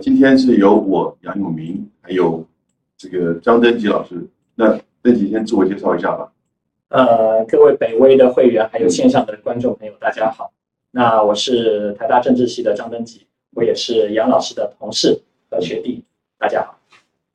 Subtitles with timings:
[0.00, 2.44] 今天是由我杨永明，还有
[2.96, 4.26] 这个张登吉老师。
[4.54, 6.32] 那登吉先自我介绍一下吧。
[6.88, 10.52] 呃，各位北威的会员，还有线上的观众朋友，大家好。
[10.90, 16.02] 那我是台大政治系的张登吉，我也是杨老师的同事和学弟，
[16.38, 16.78] 大家好。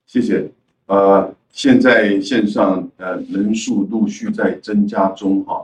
[0.08, 0.50] 谢谢。
[0.88, 5.64] 呃，现在线上呃人数陆续在增加中哈。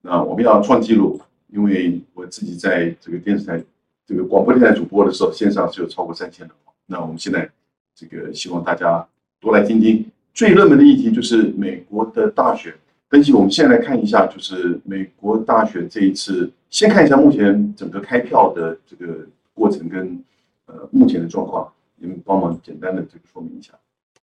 [0.00, 3.62] 那我们要创纪录，因为我自己在这个电视台。
[4.08, 6.56] 这个广播电台主播的时候，线上是有超过三千人。
[6.86, 7.46] 那我们现在
[7.94, 9.06] 这个希望大家
[9.38, 10.10] 多来听听。
[10.32, 12.72] 最热门的议题就是美国的大选。
[13.10, 20.18] 分析，我们现在来看一下，就是美国大选这一次，先看一下目前整个开票的这个过程跟
[20.64, 23.74] 呃目前的状况，你们帮忙简单的这个说明一下。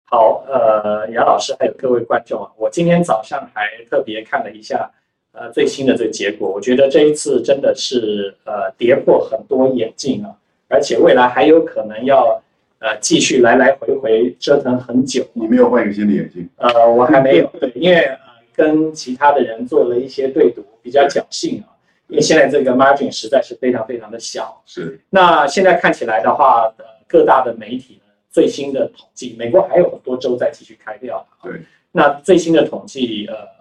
[0.04, 4.90] 好，呃，杨老师还有各位观众啊，我今天早上还特别看了一下。
[5.32, 10.34] 呃，最新的这个结果，我觉得这一次真的是呃跌破很多眼镜啊，
[10.66, 12.42] 而且未来还有可能要
[12.80, 15.24] 呃继续来来回回折腾很久。
[15.32, 16.48] 你没有换一个新的眼镜？
[16.56, 18.18] 呃，我还没有，对，因为呃
[18.52, 24.60] 跟其他的人做了一些对赌，比较侥幸啊，因为现在这个 margin 实在是非常非常的小。
[24.66, 25.00] 是。
[25.10, 31.24] 那现在看起来的话，呃，各大的媒体呢最新的统计，美国还有很多州在继续开票。
[31.40, 31.52] 对。
[31.92, 33.59] 那最新的统计，呃。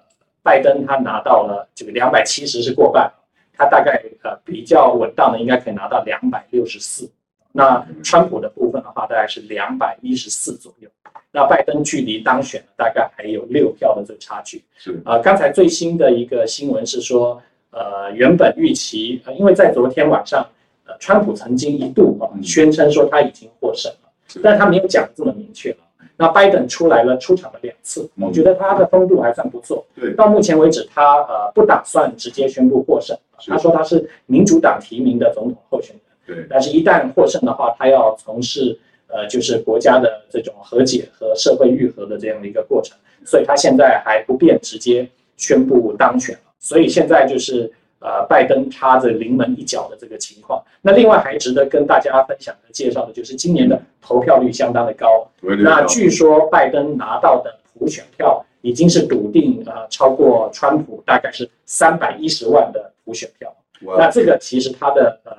[0.49, 3.07] 拜登他拿到了这个两百七十是过半，
[3.55, 7.07] 他大概呃比较稳当的应该可以拿到两百六十四。
[7.51, 10.89] 那川普的部分的话大概是两百一十四左右。
[11.31, 14.63] 那拜登距离当选大概还有六票的这个差距。
[14.75, 20.43] 是啊，刚才最新的一个新闻是说，呃，原本预期，因为在昨天晚上，
[20.87, 24.09] 呃，川普曾经一度啊宣称说他已经获胜了，
[24.41, 25.77] 但他没有讲这么明确了。
[26.19, 29.85] 那拜登出来了，出场了两次，我觉得他的风度还算不错。
[29.95, 33.17] 对，到目前为止，他呃不打算直接宣布获胜。
[33.47, 36.35] 他说他是民主党提名的总统候选人。
[36.35, 46.41] 对，但是一旦获胜的话，他要从事呃就是国家的这种和解和社会愈合的这样的一个过程，所以他现在还不便直接宣布当选了。
[46.59, 47.71] 所以现在就是。
[48.01, 55.27] 呃，拜登插着临门一脚的这个情况，那另外还值得跟大家分享和介绍的就是今年的投票率相当的高。
[55.41, 63.53] 那据说拜登拿到的普选票已经是笃定呃超过川普大概是三百一十万的普选票。
[63.97, 65.31] 那这个其实他的呃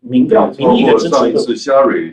[0.00, 1.54] 民调民意的支持度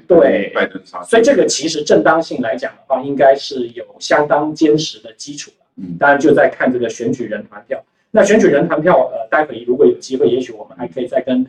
[0.07, 7.83] 对拜登所以这个其实正当性来讲的话，应该是有相当坚实的基础嗯，当然就在看这个选举人团票。
[8.11, 11.45] 那选举人团票，呃，待会如果有机会，也许我们还可以再跟，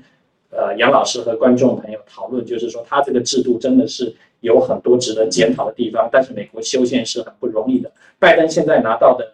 [0.50, 6.08] 呃，杨老师和观众朋友讨论，就是说他这个制度真的是有很多值得检讨的地方。
[6.10, 7.90] 但是美国修宪是很不容易的。
[8.18, 9.32] 拜登现在拿到的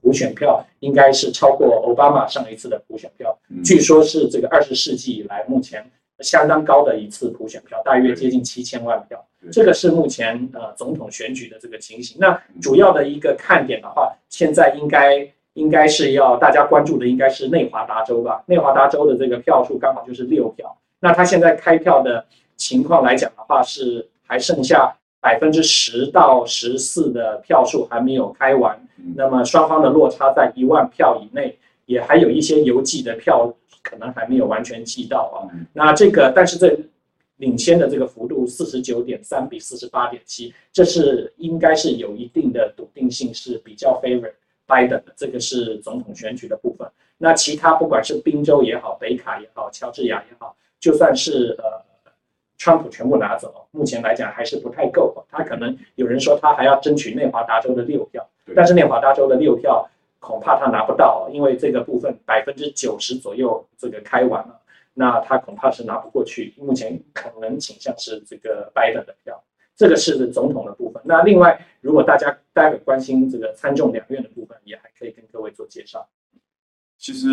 [0.00, 5.84] 普选票，应该是超过奥巴马上一次的普选票，据说是这个二十世纪以来目前
[6.20, 9.24] 相当高的一次普选票，大约接近七千万票。
[9.50, 12.16] 这个是目前呃总统选举的这个情形。
[12.20, 15.28] 那主要的一个看点的话，现在应该。
[15.54, 18.42] 应该是要大家关注的，应该是内华达州吧？
[18.46, 20.74] 内华达州的这个票数刚好就是六票。
[20.98, 22.24] 那他现在开票的
[22.56, 28.82] 情况来讲的话，是还剩下百分之十到十四的票数还没有开完。
[29.14, 35.36] 那么双方的落差在一万票以内，也还有一些邮寄的票可能还没有完全寄到啊。
[35.74, 36.74] 那这个，但是这
[37.36, 44.32] 领先的这个幅度四十九点三比四十八点七，这是应该是有一定的笃定性，是比较 favor。
[44.64, 46.88] 拜登的这个是总统选举的部分，
[47.18, 51.64] 那其他不管是宾州也好，北卡也好，乔治亚也好，就算是呃，
[52.62, 55.12] 川普全部拿走，目前来讲还是不太够。
[55.28, 58.24] 他可能有人说他还要争取内华达州的六票，
[58.54, 59.84] 但是内华达州的六票
[60.20, 64.60] 恐怕他拿不到，因为这个部分百分之九十左右这个开完了，
[64.94, 66.54] 那他恐怕是拿不过去。
[66.56, 69.42] 目前可能倾向是这个拜登的票。
[69.74, 71.02] 这个是总统的部分。
[71.04, 76.06] 那另外，如果大家待会关心这个参众两院的部分，也还可以跟各位做介绍。
[76.96, 77.26] 其实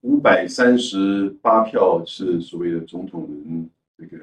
[0.00, 4.16] 五百三十八票是所谓的总统人这个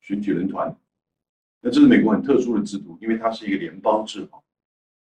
[0.00, 0.74] 选举人团。
[1.60, 4.38] 那这是美国很特殊的制度，因为它是一个联邦制嘛。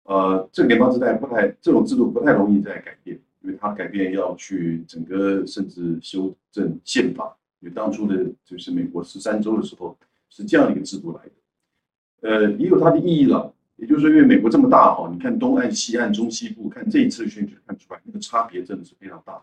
[0.05, 7.37] 呃，这个联邦制代不太这种制度不太容易再改变，因为它改变要去整个甚至修正宪法。
[7.61, 9.97] 因为当初的就是美国十三州的时候。
[10.31, 13.51] 是这样一个制度来的，呃，也有它的意义了。
[13.77, 19.43] 也就是说，因为美国这么大哈，你看东岸、西岸、中西部，看这一次选举看出来，那个差别真的是非常大。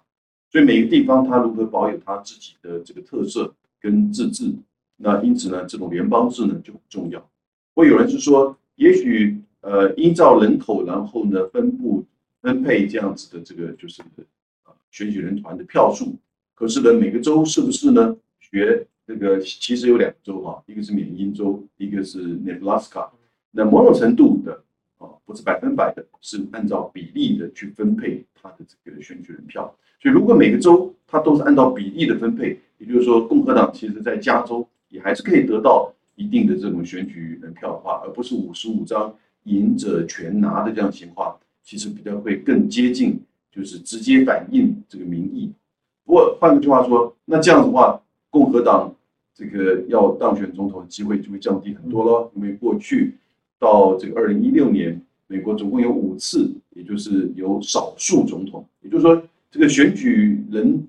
[0.52, 3.52] 所以每个地方它如何保有它自己的这个特色
[3.86, 4.52] 跟自治，
[4.98, 7.24] 那因此呢，这种联邦制呢就很重要。
[7.76, 12.04] 会有人是说，也许呃，依照人口，然后呢分布
[12.42, 14.02] 分配这样子的这个就是
[14.66, 16.16] 呃选举人团的票数，
[16.56, 18.88] 可是呢，每个州是不是呢学？
[19.06, 23.08] 这个其实有两州哈，一个是缅因州，一个是 Nebraska。
[23.52, 24.52] 那某种程度的
[24.98, 29.72] 啊，不是百分百的，是按照比例的去分配它的这个选举人票。
[30.02, 39.14] 所以如果每个州它都是按照比例的分配，也就是说，共和党其实在加州也还是可以得到一定的这种选举人票的话，而不是五十五张
[39.44, 43.20] 赢者全拿的这样情况，其实比较会更接近，
[43.52, 45.52] 就是直接反映这个民意。
[46.06, 48.02] 不过换句话说，那这样的话。
[48.32, 48.94] 共和党
[49.34, 53.16] 这个要当选总统的机会就会降低很多咯，因为过去
[53.58, 60.86] 到这个二零一六年，美国总共有五次，也就是有少数总统，也就是说这个选举人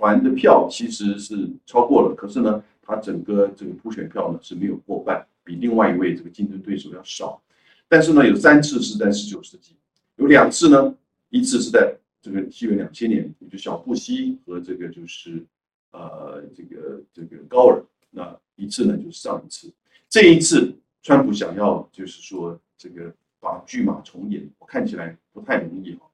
[0.00, 7.38] 团的票其实是超过了，可是呢，他整个这个普选票呢是没有过半，比另外一位这个竞争对手要少。
[7.86, 9.76] 但是呢，有三次是在十九世纪，
[10.16, 10.94] 有两次呢，
[11.28, 15.44] 一次是在这个西元两千年，也就小布希和这个就是。
[15.92, 17.82] 呃，这个这个高尔
[18.12, 19.68] 那一次呢，就是上一次，
[20.08, 20.72] 这一次
[21.02, 26.06] 川普想要就是说这个把巨马重演，我看起来不太容易哈。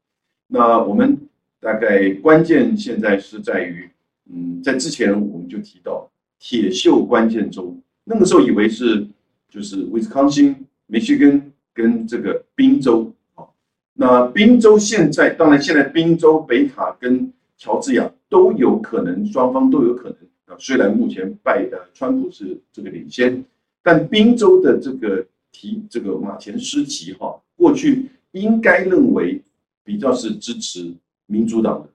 [0.46, 1.28] 那我们
[1.66, 3.90] 大概关键现在是在于，
[4.30, 6.08] 嗯，在之前我们就提到
[6.38, 9.04] 铁锈关键州，那个时候以为是
[9.50, 10.54] 就是威斯康星、
[10.86, 13.44] 密歇根跟这个宾州啊。
[13.94, 18.12] 那宾州现在当然现在宾州、北卡跟乔治亚。
[18.28, 20.56] 都有可能，双方都有可能啊。
[20.58, 23.44] 虽然目前拜呃川普是这个领先，
[23.84, 29.40] 但宾州的这个提这个马前施提哈，过去应该认为
[29.84, 30.92] 比较是支持
[31.26, 31.88] 民主党的。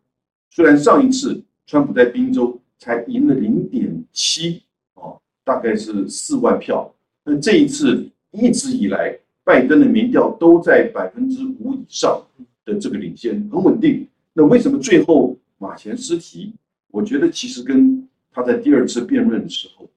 [0.50, 4.62] 虽然上一次川普在宾州才赢了零点七
[4.94, 6.94] 哦，大概是四万票，
[7.24, 12.22] 那这一次一直以来拜登的民调都在百分之五以上
[12.66, 14.08] 的这个领先，很稳定。
[14.34, 15.38] 那为什么最后？
[15.62, 16.52] 马前失蹄，
[16.88, 19.88] 我觉得其实跟他在第二次辩论的时候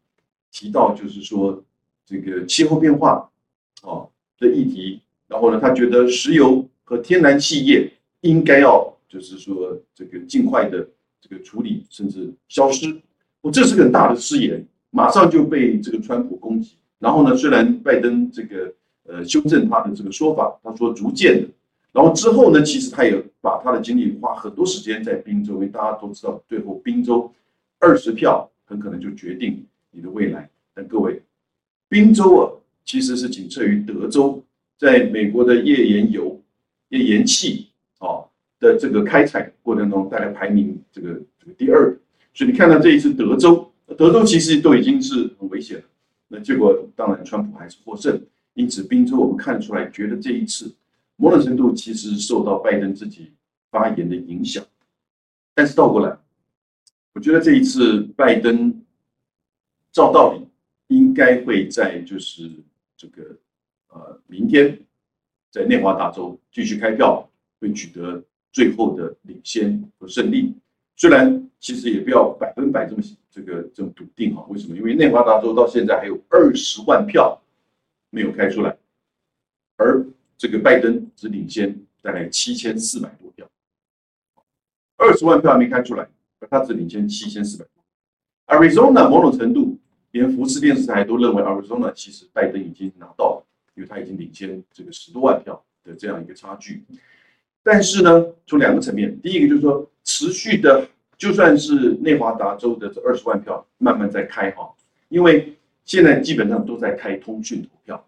[0.52, 1.64] 提到，就是说
[2.04, 3.30] 这个气候变化
[3.80, 4.04] 啊
[4.38, 7.90] 的议题，然后呢，他觉得石油和天然气业
[8.20, 10.84] 应该要就是说这个尽快的
[11.20, 13.00] 这个处理，甚至消失。
[13.40, 16.76] 我这是个很大的誓言，马上就被这个川普攻击。
[16.99, 18.75] 然后呢，虽然拜登这个
[19.05, 21.49] 呃修正他的这个说法，他说逐渐的。
[21.93, 27.32] 然后之后呢，其实他也把他的精力花很多时间在宾州，因为大家都知道，最后宾州
[27.78, 30.50] 二十票很可能就决定你的未来。
[30.75, 31.22] 但各位，
[31.88, 32.50] 宾州啊，
[32.84, 34.43] 其实是仅次于德州，
[34.76, 36.40] 在美国的页岩油、
[36.88, 37.69] 页岩气
[38.64, 41.94] 的这个开采过程中，大概排名这个这个第二。
[42.32, 45.84] 所以你看到这一次德州，德州其实都已经是很危险了。
[46.28, 48.20] 那结果当然川普还是获胜，
[48.55, 50.75] 因此宾州我们看出来，觉得这一次。
[51.16, 53.31] 某种程度其实受到拜登自己
[53.70, 54.64] 发言的影响，
[55.55, 56.19] 但是倒过来，
[57.12, 58.82] 我觉得这一次拜登
[59.93, 60.44] 照道理
[60.88, 62.50] 应该会在就是
[62.96, 63.22] 这个
[63.90, 64.76] 呃明天
[65.52, 67.31] 在内华达州继续开票，
[67.61, 68.20] 会取得
[68.54, 70.54] 最后的领先和胜利。
[70.96, 74.74] 虽然其实也不要百分百这么这个这么笃定哈，为什么？
[74.74, 77.38] 因为内华达州到现在还有二十万票
[78.08, 78.74] 没有开出来，
[79.76, 80.06] 而。
[80.36, 83.48] 这个拜登只领先大概七千四百多票，
[84.96, 86.06] 二十万票还没开出来，
[86.40, 87.84] 而他只领先七千四百多。
[88.54, 89.78] Arizona 某种程度，
[90.11, 93.46] 连福斯电视台都认为 Arizona 其实拜登已经拿到了，
[93.76, 96.82] 因为他已经领先这个十多万票的这样一个差距。
[97.64, 104.71] 但是呢，从两个层面，第一个就是说，持续的，就算是内华达州的这二十万票慢慢在开哈，
[105.09, 105.54] 因为
[105.87, 108.06] 现在基本上都在开通讯投票。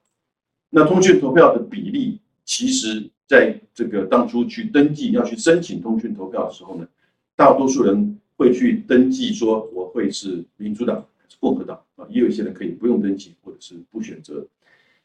[0.68, 6.86] 那通讯投票的比例，其实在这个当初去登记要去申请通讯投票的时候呢，
[7.34, 14.46] 大多数人会去登记说我会是民主党还是共和党啊，也有一些人可以不用登记或者是不选择。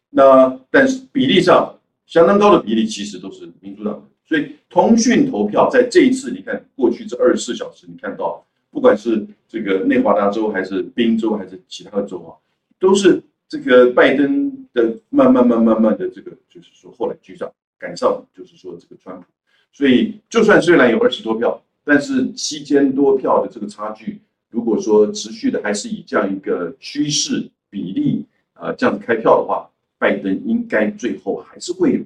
[0.10, 1.74] 那但是比例上
[2.12, 12.36] 相当高的比例其实都是民主党的，所以通讯投票在这一次你看过去这二十四小时，你看到不管是这个内华达州还是宾州还是其他的州啊，
[12.78, 14.52] 都是这个拜登。
[14.74, 19.26] 的慢慢慢慢慢的这个就是说后来居上赶上就是说这个川普，
[19.74, 29.70] 所以就算虽然有二十多票，但是七千多票的这个差距，如果说持续的还是以这样一个趋势比例啊这样子开票的话，
[30.02, 32.02] 拜登应该最后还是会有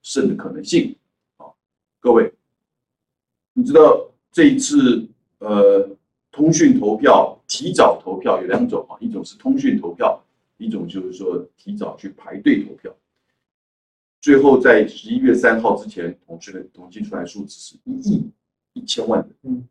[0.00, 0.96] 胜的可能性。
[1.36, 1.54] 好，
[2.00, 2.32] 各位，
[3.52, 5.06] 你知道这一次
[5.40, 5.86] 呃
[6.32, 10.18] 通讯投票提早投票有两种啊，一种是通讯投票。
[10.56, 12.94] 一种就是说提早去排队投票，
[14.20, 18.30] 最后在十一月三号之前统计的统计出来数字是一亿
[18.72, 19.68] 一千万人，嗯，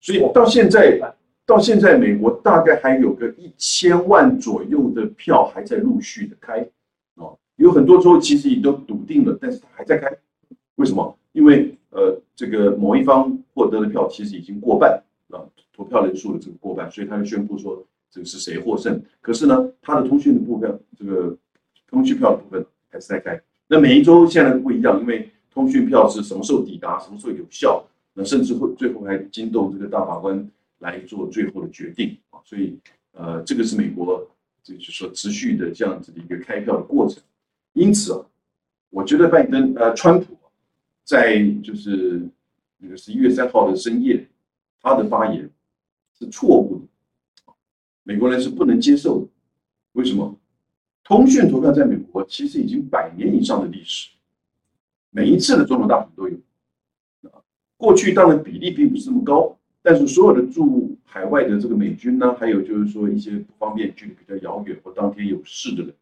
[0.00, 0.98] 所以到现在
[1.44, 6.66] 到现在美国大概还有个一千万左右的票还在陆续的开，哦，
[7.62, 10.10] 有很多州其实已都笃定了，但是他还在开，
[10.74, 11.16] 为什么？
[11.30, 15.00] 因为呃，这个某一方获得的票其实已经过半
[15.30, 15.38] 啊，
[15.72, 19.00] 投票人数的这个过半，所以他就宣布说这个是谁获胜。
[19.20, 21.36] 可是呢，他的通讯的部分，这个
[21.88, 23.40] 通讯票的部分还是在开。
[23.68, 30.44] 那每一周现在不一样，因为通讯票是什么时候抵达，什么时候有效，那甚至会最后还惊动这个大法官
[30.80, 32.40] 来做最后的决定啊。
[32.44, 32.76] 所以
[33.12, 34.28] 呃，这个是美国
[34.64, 37.22] 就是说持续的这样子的一个开票的过程。
[37.72, 38.26] 因此啊，
[38.90, 40.36] 我觉得拜登呃，川普
[41.04, 42.28] 在就是
[42.78, 44.28] 那个十一月三号的深夜，
[44.80, 45.48] 他的发言
[46.18, 46.78] 是错误
[47.46, 47.52] 的，
[48.02, 49.28] 美国人是不能接受的。
[49.92, 50.38] 为什么？
[51.04, 54.10] 通讯投票在美国其实已经百年以上的历史，
[55.10, 56.36] 每一次的总统大选都有。
[57.76, 65.92] 过去当然比例并不是那么高，但是所有的驻海外的这个美军呢，还有就是说一些不方便距离比较遥远或当天有事的人，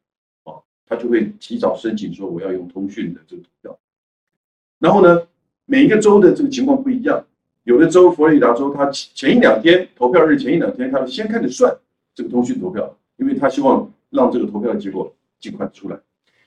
[0.91, 3.79] 他就会提早申请说我要用通讯的这个投票。
[4.79, 5.23] 然后呢，
[5.65, 7.25] 每一个州的这个情况不一样，
[7.63, 11.75] 有的州佛罗里达州，他前一两天投票日前一两天，他先开始算
[12.15, 13.91] 这个通讯投票，因为他希望。
[14.13, 15.97] 让这个投票的结果尽快出来。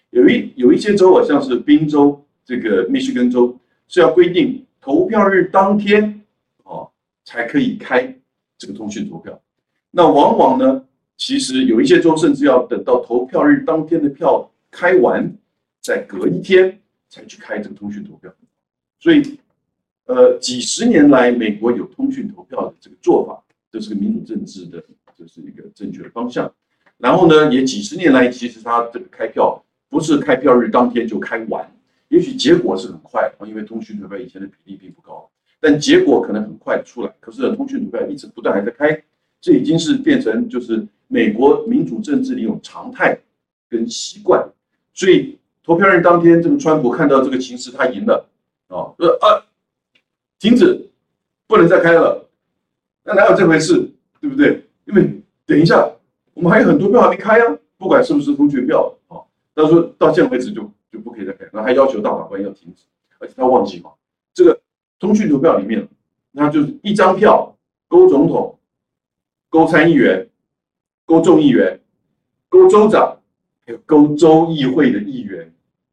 [0.09, 3.57] 有一有一些州啊，像是宾州、这个密歇根州，
[3.87, 6.21] 是要规定投票日当天
[6.63, 6.85] 啊
[7.23, 8.13] 才可以开
[8.57, 9.41] 这个通讯投票。
[9.91, 10.83] 那往往呢，
[11.17, 15.31] 其实有一些州甚至要等到投票日当天的票开完，
[15.81, 16.79] 再隔一天
[17.09, 18.33] 才去开这个通讯投票。
[18.99, 19.39] 所以，
[20.05, 24.83] 呃，几十年来，美国有通讯投票的这个做法，这是个民主政治的，
[25.15, 26.51] 这是一个正确的方向。
[26.97, 31.69] 然后呢，也几十年来，其实他这个开票不是开票日当天就开完，
[32.07, 35.29] 也许结果是很快，因为通讯投票以前的比例并不高，
[35.59, 37.13] 但结果可能很快出来。
[37.19, 39.03] 可是通讯投票一直不断还在开，
[39.41, 43.17] 这已经是变成就是美国民主政治的一种常态
[43.69, 44.43] 跟习惯。
[44.93, 48.27] 所以投票日当天，这个川普看到这个形势，他赢了
[48.67, 49.45] 啊，呃啊，
[50.39, 50.89] 停止，
[51.45, 52.27] 不能再开了，
[53.03, 54.65] 那哪有这回事，对不对？
[54.85, 55.87] 因为等一下。
[56.35, 59.21] 我们还有很多票还没开啊，不管是不是通讯票啊，
[59.53, 62.85] 他说到现在为止就就不可以再开，那还要求大法官要停止，
[63.19, 63.91] 而且他忘记嘛，
[64.33, 64.59] 这个
[64.97, 65.87] 通讯投票里面，
[66.31, 67.55] 那就是一张票
[67.87, 68.57] 勾总统、
[69.47, 70.27] 勾参议员、
[71.05, 71.79] 勾众议员、
[72.49, 73.17] 勾州长，
[73.65, 75.51] 还有勾州议会的议员，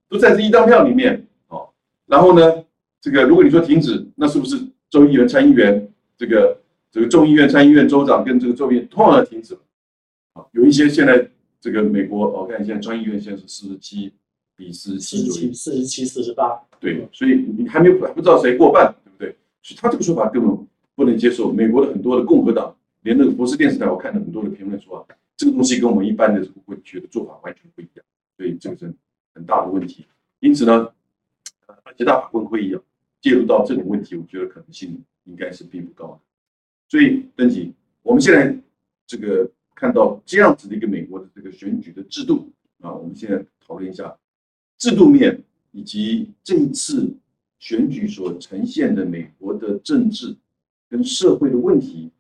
[0.08, 1.68] 都在这一张票里面哦。
[2.06, 2.64] 然后呢，
[3.00, 4.56] 这个如果你说停止，那是不是
[4.88, 9.54] 州议员、参议员，这个这个众议院、参议院州长跟这个州议员同样要停止？
[10.34, 11.28] 啊，有一些现在
[11.60, 14.12] 这个美国，我看现在专议院现在是四十七
[14.56, 19.36] 比四十七，四十七四十七四十八，对，所以你还没有还不知道谁过半，对不对？
[19.62, 21.50] 所以他这个说法根本不能接受。
[21.52, 28.04] 美国的很多的共和党，连那个博士电视台，我看到很多的评论说啊，这个东西跟我们一般的过去的做法完全不一样，
[28.36, 28.92] 所以这个是
[29.34, 30.06] 很大的问题。
[30.40, 30.92] 因此呢，
[31.84, 32.80] 而且大法官会议啊，
[33.20, 36.20] 介入到这种问题，我觉得可能性应该是并不高的。
[36.88, 38.56] 所以登记，我们现在
[39.06, 39.50] 这个。
[39.72, 42.52] 看到这样子的一个美国的这个选举的制度
[42.82, 44.14] 啊，我们现在讨论一下
[44.76, 47.10] 制度面以及这一次
[47.58, 50.36] 选举所呈现的美国的政治
[50.90, 52.10] 跟社会的问题，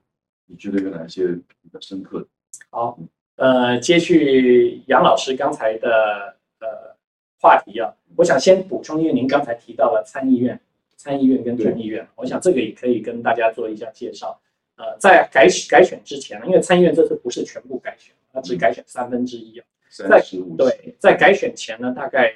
[0.50, 1.28] 你觉得有哪些
[1.62, 2.26] 比较深刻的？
[2.70, 2.98] 好，
[3.36, 6.96] 呃，接续杨老师刚才的呃
[7.40, 10.60] 话题啊，我想先补充，因为您刚才提到了参议院、
[10.96, 14.40] 参议院跟众议院，我想这个也可以跟大家做一下介绍。
[14.74, 19.64] 呃，在改改选之前，因为参议院这次不是全部改选，它只改选三分之一啊。
[19.90, 20.22] 在
[20.56, 22.32] 对，在改选前呢，大概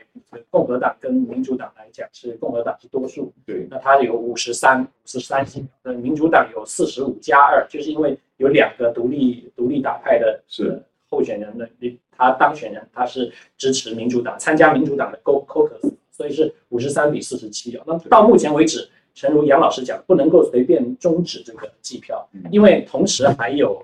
[0.50, 3.32] 共和党跟民主党来讲是共和党是多数。
[3.46, 10.42] 对，那它有五十三五十三席，那民主党有四十五加二，就是因为有两个独立独立党派的
[11.08, 11.64] 候选人呢，
[12.10, 17.84] 他当选人他是支持民主党，参加民主党的 Caucus，所以是五十三比四十七啊。
[17.86, 18.88] 那到目前为止。
[19.16, 23.80] 诚如杨老师讲，不能够随便终止这个计票，因为同时还有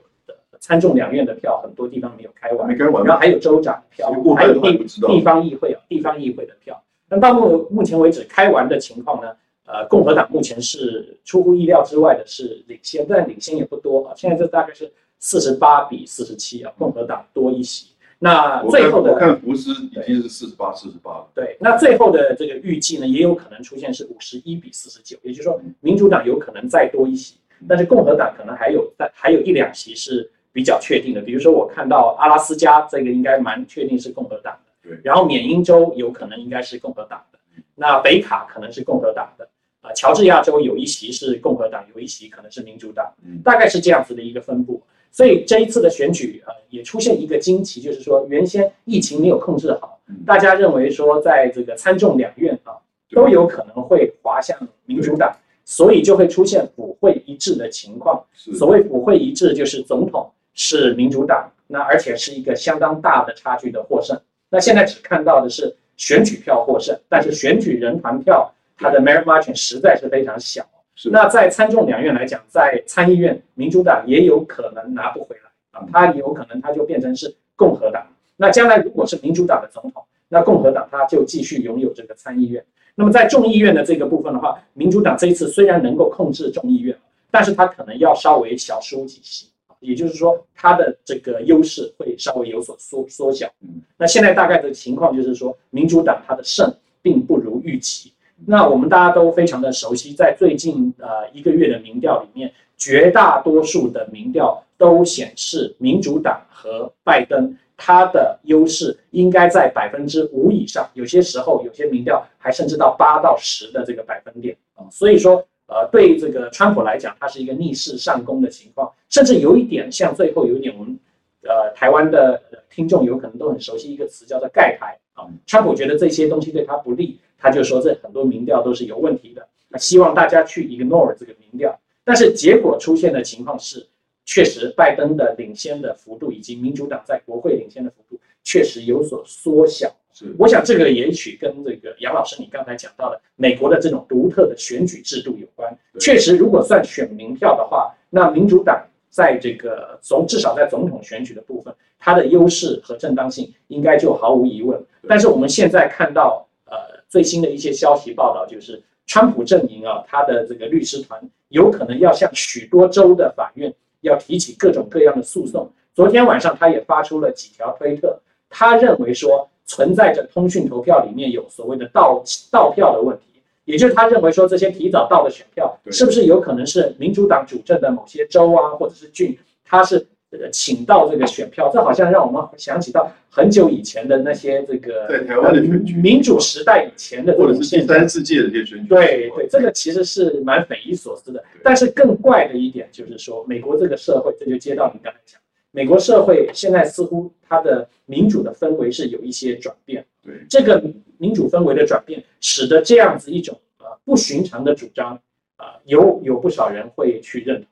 [0.60, 6.80] 参众两院的票，很多地方没有开完，没开完，然后还有州长票，还有地地方议会啊，地方议会的票。
[7.08, 9.28] 那到目目前为止开完的情况呢？
[9.72, 14.12] 呃，共和党目前是出乎意料之外的是领先，但领先也不多啊。
[14.16, 17.90] 现在这大概是四十八比四十七啊，共和党多一席。
[18.18, 21.28] 那最后的我看福斯已经是四十八四十八了。
[21.34, 27.36] 对，那最后的这个预计呢，也有可能出现是五十一比四十九，也就是说，民主党有可能再多一席，
[27.68, 31.20] 但是共和党可能还有在还有一两席是比较确定的。
[31.20, 34.98] 比如说，我看到阿拉斯加这个应该蛮确定是共和党的，对。
[35.04, 37.38] 然后缅因州有可能应该是共和党的，
[37.74, 39.48] 那北卡可能是共和党的，
[39.80, 43.12] 啊，乔治亚州有一席是共和党，有一席可能是民主党，
[43.44, 44.82] 大概是这样子的一个分布。
[45.12, 52.74] 所以这一次的选举啊，也出现一个惊奇，就是说原先疫情没有控制好，大家认为说在这个参众两院啊
[53.10, 58.24] 都有可能会滑向民主党，所以就会出现府会一致的情况。
[58.32, 64.20] 所谓府会一致，就是总统是民主党，那而且是一个相当大的差距的获胜。
[64.48, 70.66] 那现在只看到的是选举票获胜，但是选举人团票它的 merit margin 实在是非常小。
[71.10, 78.06] 那在参众两院来讲，在参议院，民主党也有可能拿不回来啊，他有可能他就变成是共和党。
[78.36, 82.62] 那将来如果是民主党的总统，那共和党他就继续拥有这个参议院。
[82.96, 86.94] 那么在众议院的这个部分的话，民主党这一次虽然能够控制众议院，
[87.30, 89.46] 但是他可能要稍微小输几席，
[89.80, 93.50] 也就是说它的这个优势会稍微有所缩缩小。
[93.98, 96.72] 那现在大概的情况就是说，民主党它的胜
[97.02, 98.12] 并不如预期。
[98.46, 114.84] 那我们大家都非常的熟悉，在最近呃一个月的民调里面，绝大多数的民调都显示民主党和拜登他的优势应该在百分之五以上，有些时候有些民调还甚至到八到十的这个百分点啊。
[114.90, 120.98] 所以说呃对这个川普来讲，它是一个逆势上攻的情况，甚至有一点像最后有一点我们
[121.44, 127.18] 呃台湾的听众有可能都很熟悉一个词叫做盖台啊，川普觉得这些东西对他不利。
[127.42, 131.80] 他就说这很多民调都是有问题的，那希望大家去 ignore 这个民调。
[132.04, 133.86] 但是结果出现的情况是，
[134.26, 139.90] 确实拜登的领先的幅度以及民主党在国会领先的幅度确实有所缩小。
[140.12, 145.72] 是，我想这个也许跟这个杨老师你刚才讲到的美国的这种独特的选举制度有关。
[145.98, 154.80] 确实，如果算选民票的话，那民主党在这个总至少在总统选举的部分，它的优势和正当性应该就毫无疑问。
[155.08, 156.98] 但是我们现在看到呃。
[157.10, 165.68] 最新的一些消息报道就是，川普阵营啊，他的这个律师团有可能要向许多州的法院要提起各种各样的诉讼。
[165.92, 168.16] 昨天晚上他也发出了几条推特，
[168.48, 180.06] 他认为说存在着通讯投票里面有所谓的盗盗票的问题，也就是他认为说这些提早到的选票是不是有可能是民主党主政的某些州啊或者是郡，他是。
[180.32, 188.88] 呃，请到这个选票，这好像让我们想起到很久以前的那些这个在台湾的选举，民主时代以前的，或者是第三世界的这些选举。
[188.88, 191.42] 对对，这个其实是蛮匪夷所思的。
[191.64, 200.04] 但是更怪的一点就是说，美国这个社会，这就接到你刚才讲，美国社会现在似乎它的民主的氛围是有一些转变。
[200.22, 200.82] 对，这个
[201.18, 205.20] 民主氛围的转变，使得这样子一种呃不寻常的主张
[205.56, 207.66] 啊，有有不少人会去认同。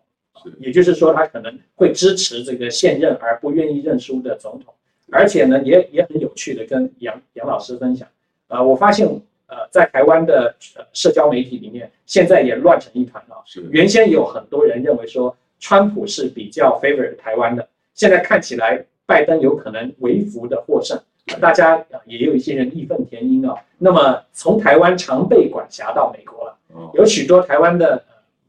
[0.60, 4.72] 也就是说，他可能会支持这个现任而不愿意认输的总统，
[5.10, 8.06] 而且呢，也也很有趣的跟杨杨老师分享。
[8.46, 9.04] 呃，我发现
[9.48, 10.54] 呃，在台湾的
[10.92, 13.42] 社交媒体里面，现在也乱成一团了。
[13.44, 20.98] 是，原先有很多人认为说，川普是比较 favor 台湾的，现在看起来拜登有可能微幅的获胜，
[21.38, 23.54] 大家也有一些人义愤填膺啊。
[23.76, 26.56] 那么从台湾常被管辖到美国了，
[26.94, 28.02] 有许多台湾的。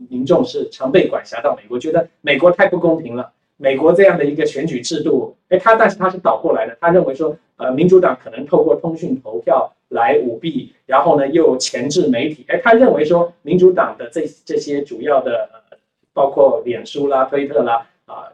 [0.09, 3.33] 民众是常被管辖到美国，觉得美国太不公平了。
[3.57, 15.49] 美国这样的一个选举制度，哎，他但是他是倒过来的，他认为说，呃，民主党可能透过通讯投票来舞弊，然后呢又钳制媒体，哎，他认为说，民主党的这这些主要的，
[16.13, 18.31] 包括脸书啦、推特啦，啊，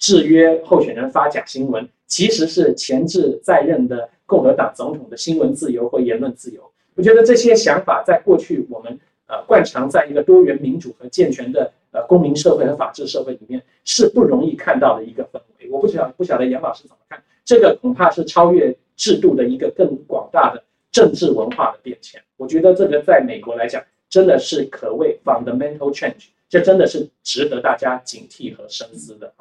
[0.00, 6.68] 制约候选人发假新闻，其实是钳制在任的共和党总统的新闻自由或言论自由。
[6.96, 8.98] 我觉得这些想法在过去我们。
[9.32, 15.70] 呃，惯常在一个多元民主和健全的呃公民社会和法治社会里面是不容易看到的一个氛围。
[15.70, 17.22] 我不晓不晓得杨老师怎么看？
[17.44, 20.60] 这个恐怕是超越制度的一个更广大的
[20.90, 22.20] 政治文化的变迁。
[22.36, 29.32] 我觉得这个在美国来讲，真的是可谓 fundamental change，这真的是值得大家警惕和深思的。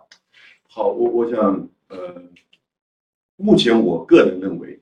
[0.72, 2.22] 好，我我想，呃，
[3.38, 4.80] 目前我个人认为，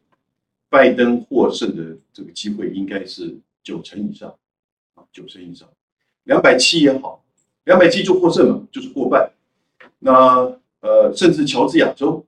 [0.68, 4.30] 拜登获胜的这个机会应该是九成以上。
[4.96, 5.66] 啊九成以上，
[6.26, 7.24] 两百七也好，
[7.64, 9.32] 两百七就获胜了，就是过半。
[9.98, 12.24] 那呃，甚至乔治亚州、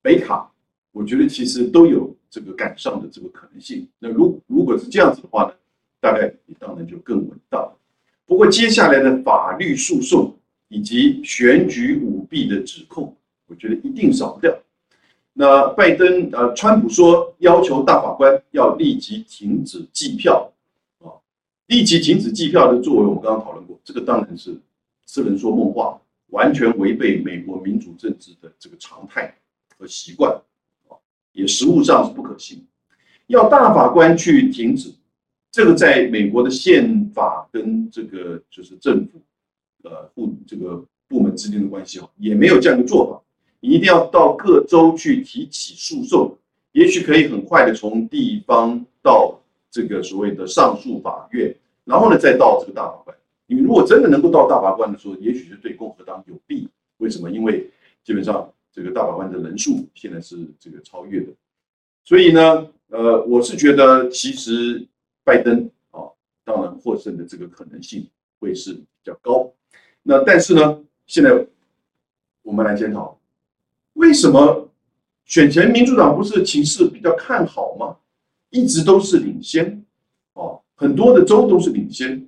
[0.00, 0.48] 北卡，
[0.92, 3.88] 我觉得其实都有这个赶上的这个可能性。
[3.98, 5.54] 那如如果是这样子的话呢，
[6.00, 7.68] 大概你当然就更稳当。
[8.26, 10.38] 不过接下来的法律诉讼
[10.68, 13.14] 以及选举舞弊的指控，
[13.46, 14.58] 我觉得一定少不掉。
[15.34, 20.50] 那拜登呃，川普说要求大法官要立即停止计票
[21.00, 21.12] 啊。
[21.66, 24.58] 立即停止计票的作为，我们刚刚讨论过，这个当然是
[25.06, 29.34] 痴人说梦话，完全违背美国民主政治的这个常态
[29.78, 30.32] 和习惯，
[30.88, 30.96] 啊，
[31.32, 32.64] 也实务上是不可行。
[33.26, 34.92] 要大法官去停止，
[35.50, 39.20] 这个在美国的宪法跟这个就是政府，
[39.84, 43.20] 呃，部这个部门之间的关系哦，也没有这样的做法。
[43.60, 46.34] 你一定要到各州去提起诉讼，
[46.72, 49.38] 也许可以很快的从地方到
[49.70, 53.14] 这个所谓的上诉法院，然后呢再到这个大法官。
[53.46, 56.66] 你如果真的能够到大法官的时候，也许是对共和党有利。
[56.96, 57.30] 为什么？
[57.30, 57.68] 因为
[58.02, 61.26] 基本上这个大法官的人数现在是这个超越的。
[62.04, 64.84] 所以呢，呃，我是觉得其实
[65.22, 66.10] 拜登啊，
[66.44, 68.08] 当然获胜的这个可能性
[68.40, 69.52] 会是比较高。
[70.02, 70.80] 那但是呢，
[71.12, 71.46] 现在
[72.40, 73.18] 我们来检讨。
[73.92, 74.70] 为什么
[75.26, 77.98] 选前民主党不是情势比较看好吗？
[78.48, 79.84] 一直都是领先，
[80.32, 82.26] 哦，很多的州都是领先。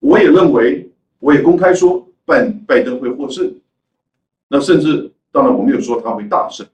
[0.00, 3.58] 我也认为，我也公开说拜拜登会获胜。
[4.48, 6.66] 那甚至当然我没有说他会大胜，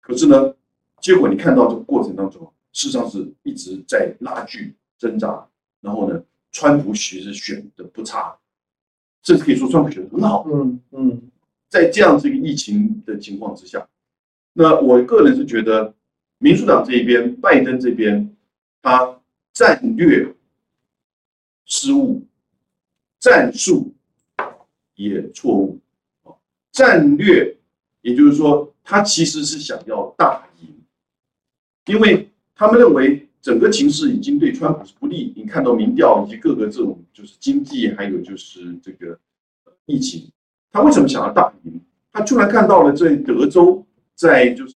[0.00, 0.54] 可是呢，
[1.00, 2.40] 结果你看到这个过程当中，
[2.72, 5.44] 事实上是一直在拉锯挣扎。
[5.80, 8.36] 然后呢，川普其实选的不差，
[9.22, 10.46] 甚至可以说川普选的很好。
[10.52, 11.22] 嗯嗯。
[11.68, 13.88] 在这样子一个疫情的情况之下，
[14.52, 15.94] 那我个人是觉得，
[16.36, 18.36] 民主党这一边，拜登这边，
[18.82, 19.18] 他
[19.54, 20.34] 战略
[21.64, 22.26] 失误，
[23.18, 23.94] 战术
[24.96, 25.80] 也错误
[26.70, 27.56] 战略，
[28.02, 30.68] 也就是说，他其实是想要大赢，
[31.86, 35.34] 因为他们认为整个情势已经对川普是不利。
[35.36, 39.18] 你看到民调以及各个这种就是经济，还有就是这个
[39.84, 40.30] 疫情。
[40.70, 41.80] 他为什么想要大赢？
[42.12, 44.74] 他居然看到了在德州，在就是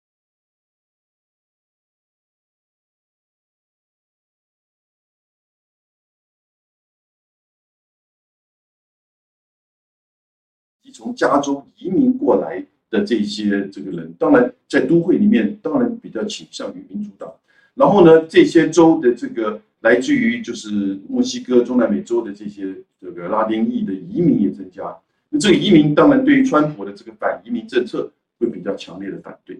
[10.95, 17.35] 从加州移民过来的这些这个人，当然在都会里面，当然比较倾向于民主党。
[17.75, 24.97] 然后呢，这些州的这个来自于就是墨西哥、中南美洲的这些这个拉丁裔的移民也增加。
[25.31, 29.59] 那这个移民当然对于川普的这个反移民政策会比较强烈的反对，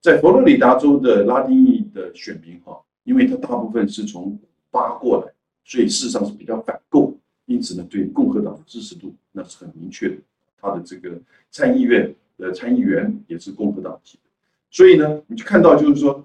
[0.00, 4.38] 在佛罗里达州的拉丁裔的选民哈，因为他大部分是从
[4.70, 5.32] 巴过来，
[5.64, 10.16] 所以事实上是比较反共，因此呢，对共和党的支持度那是很明确的。
[10.60, 11.18] 他的这个
[11.50, 14.30] 参议院的参议员也是共和党籍的，
[14.70, 16.24] 所以呢，你就看到就是说，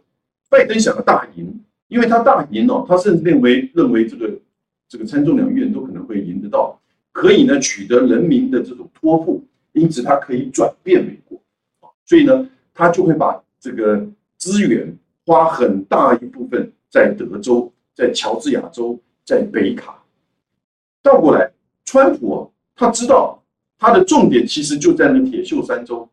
[0.50, 4.32] 拜登想要大赢，因为他大赢哦，他甚至认为认为这个
[4.88, 6.80] 这个参众两院都可能会赢得到。
[7.12, 11.42] 可以呢，取得人民的这种托付，因此他可以转变美国，
[12.06, 14.08] 所以呢，他就会把这个
[14.38, 20.04] 资源花很大一部分在德州、在乔治亚州、在北卡。
[21.02, 21.52] 倒过来，
[21.86, 23.44] 川普啊他知道
[23.80, 26.08] 他的重点其实就在那铁锈三州，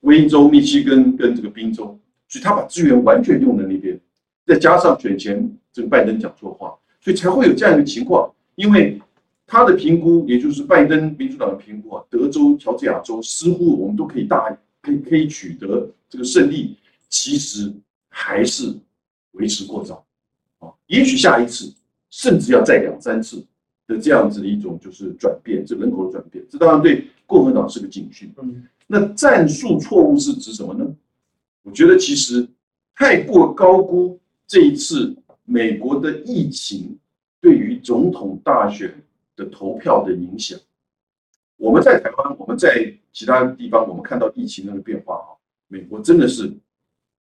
[0.00, 1.96] 威州、密西根跟这个宾州，
[2.30, 4.00] 所以他把资源完全用在那边，
[4.46, 8.98] 再加上选前这个拜登讲错话，所以才会有这样一个情况，因为。
[9.52, 16.76] 他的评估，也就是拜登民主党的评估啊，德州、乔治亚州似乎我们都可以大，可以可以取得这个胜利，
[17.08, 17.74] 其实
[18.08, 18.72] 还是
[19.32, 20.06] 为时过早
[20.60, 20.70] 啊。
[20.86, 21.74] 也许下一次，
[22.10, 23.44] 甚至要再两三次
[23.88, 28.32] 的这样子的一种就是转变，这人口的转变，这当然对共和党是个警讯。
[28.40, 30.86] 嗯，那战术错误是指什么呢？
[31.62, 32.48] 我觉得其实
[32.94, 36.98] 太过高估这一次美国的疫情
[37.40, 38.94] 对于总统大选。
[39.36, 40.58] 的投票的影响，
[41.56, 45.32] 我们在台湾，我们在其他地方，我们看到疫情那个变化啊，
[45.66, 46.52] 美国真的是，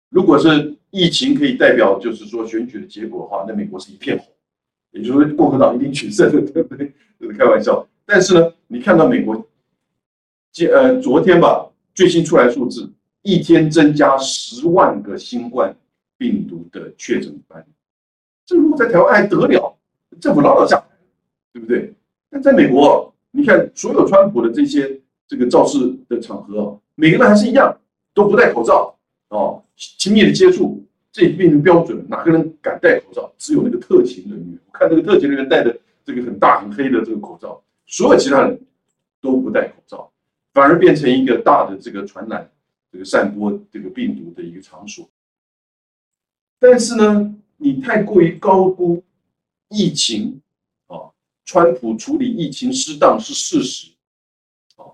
[0.10, 4.28] 如果是疫情可以代表就是说选举的结果的话，那美国是一片红，
[4.92, 6.92] 也就是说共和党一定取胜，对不对？
[7.18, 7.88] 这是开玩笑。
[8.06, 9.48] 但是呢，你看到美国，
[10.52, 12.92] 今呃昨天吧，最新出来数字，
[13.24, 15.76] 一天增加十万个新冠
[16.18, 17.74] 病毒的确诊案例，
[18.46, 19.76] 这如果在台湾还得了？
[20.22, 20.86] 政府老老下台。
[21.54, 21.94] 对不对？
[22.32, 27.78] 但在美国，你看所有川普的这些这个造势的场合，每个人还是一样
[28.12, 28.98] 都不戴口罩
[29.30, 33.32] 哦，亲密的接触，这变成标准，哪个人敢戴口罩？
[33.38, 38.60] 只有那个特勤人员，我看那个特勤人员戴的这个很大很黑的这个口罩，所有其他人
[39.22, 40.12] 都不戴口罩，
[40.56, 42.50] 反而变成一个大的这个传染、
[42.94, 45.10] 这个散播这个病毒的一个场所。
[46.60, 49.04] 但是呢，你太过于高估
[49.70, 50.40] 疫情
[50.86, 51.10] 啊。
[51.44, 53.92] 川普处理疫情失当是事实，
[54.76, 54.86] 啊，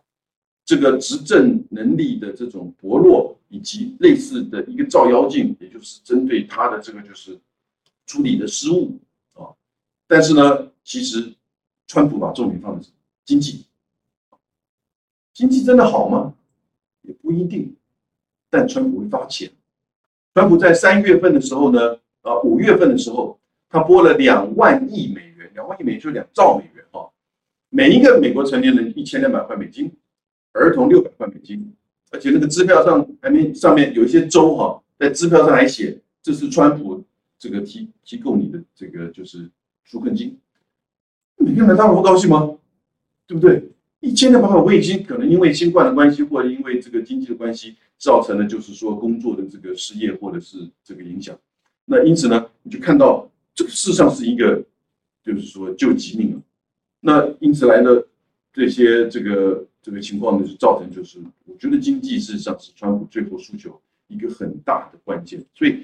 [0.64, 7.38] 这个执政能力的这种薄弱，以及类似的一个照妖镜，也就是针对他的这个就是
[8.06, 8.98] 处理的失误
[9.34, 9.54] 啊。
[10.08, 11.36] 但是呢，其实
[11.86, 12.88] 川普把重点放在
[13.26, 13.66] 经济，
[15.34, 16.34] 经济真的好吗？
[17.02, 17.76] 也不一定。
[18.50, 19.50] 但川普会发钱。
[20.34, 27.10] 川普在三月份的时候呢，啊，五月份的时候，他拨了两万亿美元，两万亿美元就两兆美元哈，
[27.70, 29.92] 每一个美国成年人一千两百块美金，
[30.54, 31.74] 儿童六百块美金，
[32.12, 37.04] 而且那个支票上还没上面有一些州哈，在支票上还写这是川普
[37.38, 39.50] 这个提提供你的这个就是
[39.90, 40.38] 纾困金，
[41.38, 42.56] 每个人当然会高兴吗？
[43.28, 43.70] 对不对？
[44.02, 51.38] 一千两百块我已经可能因为新冠的关系，或者因为这个经济的关系，造成了就是说工作的这个失业或者是这个影响。
[51.84, 54.64] 那因此呢，你就看到这个事实上是一个，
[55.22, 56.40] 就是说救急命啊。
[57.02, 58.08] 那因此来的
[58.54, 65.44] 这些这个这个情况呢，就造成就是我觉得经济事实上是川普最后诉求一个很大的关键。
[65.54, 65.84] 所以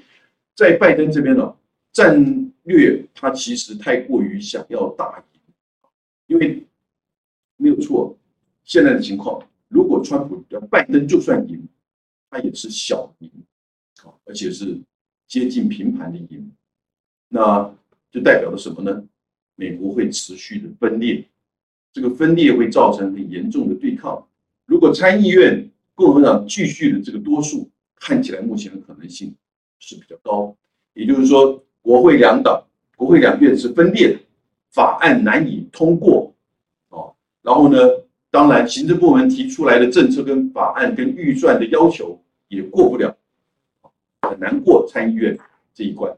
[0.56, 1.54] 在拜登这边呢，
[1.92, 5.42] 战略他其实太过于想要大赢，
[6.28, 6.64] 因为。
[7.58, 8.18] 没有错，
[8.64, 11.68] 现在的情况，如果川普的拜登就算赢，
[12.30, 13.32] 他也是小赢，
[14.04, 14.78] 啊，而且是
[15.28, 16.52] 接近平盘的赢，
[17.30, 17.74] 那
[18.12, 19.04] 就代表了什么呢？
[19.56, 21.26] 美国会持续的分裂，
[21.94, 24.28] 这个分裂会造成很严重的对抗。
[24.66, 29.34] 如果参议院共和党继续的这个多数，看起来目前的可能性
[29.80, 30.54] 是比较高，
[30.94, 32.62] 也就是说，国会两党、
[32.98, 34.20] 国会两院是分裂的，
[34.72, 36.35] 法案难以通过。
[37.46, 37.78] 然后呢，
[38.32, 43.16] 当然，行政部门提出来的政策跟法案跟预算的要求也过不了，
[44.24, 45.38] 很难过参议院
[45.72, 46.12] 这一关。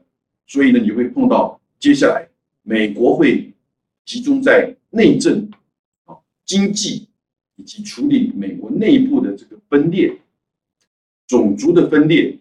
[0.46, 2.26] 所以呢，你会碰到接下来
[2.62, 3.52] 美国会
[4.06, 5.50] 集中在内政、
[6.06, 7.06] 啊经济
[7.56, 10.16] 以及处理美国内部的这个分裂、
[11.26, 12.38] 种族的分裂、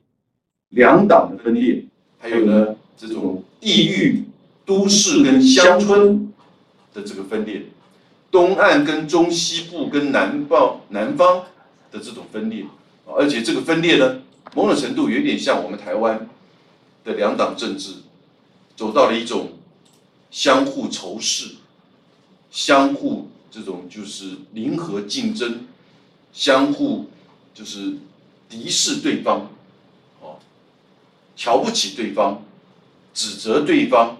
[0.69, 1.83] 两党的分裂，
[2.17, 4.23] 还有呢这种地域、
[4.65, 6.31] 都市跟乡村
[6.93, 7.63] 的这个分裂。
[8.29, 11.45] 东岸跟中西部跟南方南方
[11.91, 12.65] 的这种分裂，
[13.05, 14.21] 而且这个分裂呢，
[14.53, 16.27] 某种程度有点像我们台湾
[17.05, 17.93] 的两党政治，
[18.75, 19.53] 走到了一种
[20.29, 21.55] 相互仇视、
[22.51, 25.65] 相互这种就是零和竞争、
[26.33, 27.09] 相互
[27.53, 27.95] 就是
[28.49, 29.49] 敌视对方，
[30.19, 30.37] 哦，
[31.37, 32.43] 瞧不起对方、
[33.13, 34.17] 指责对方，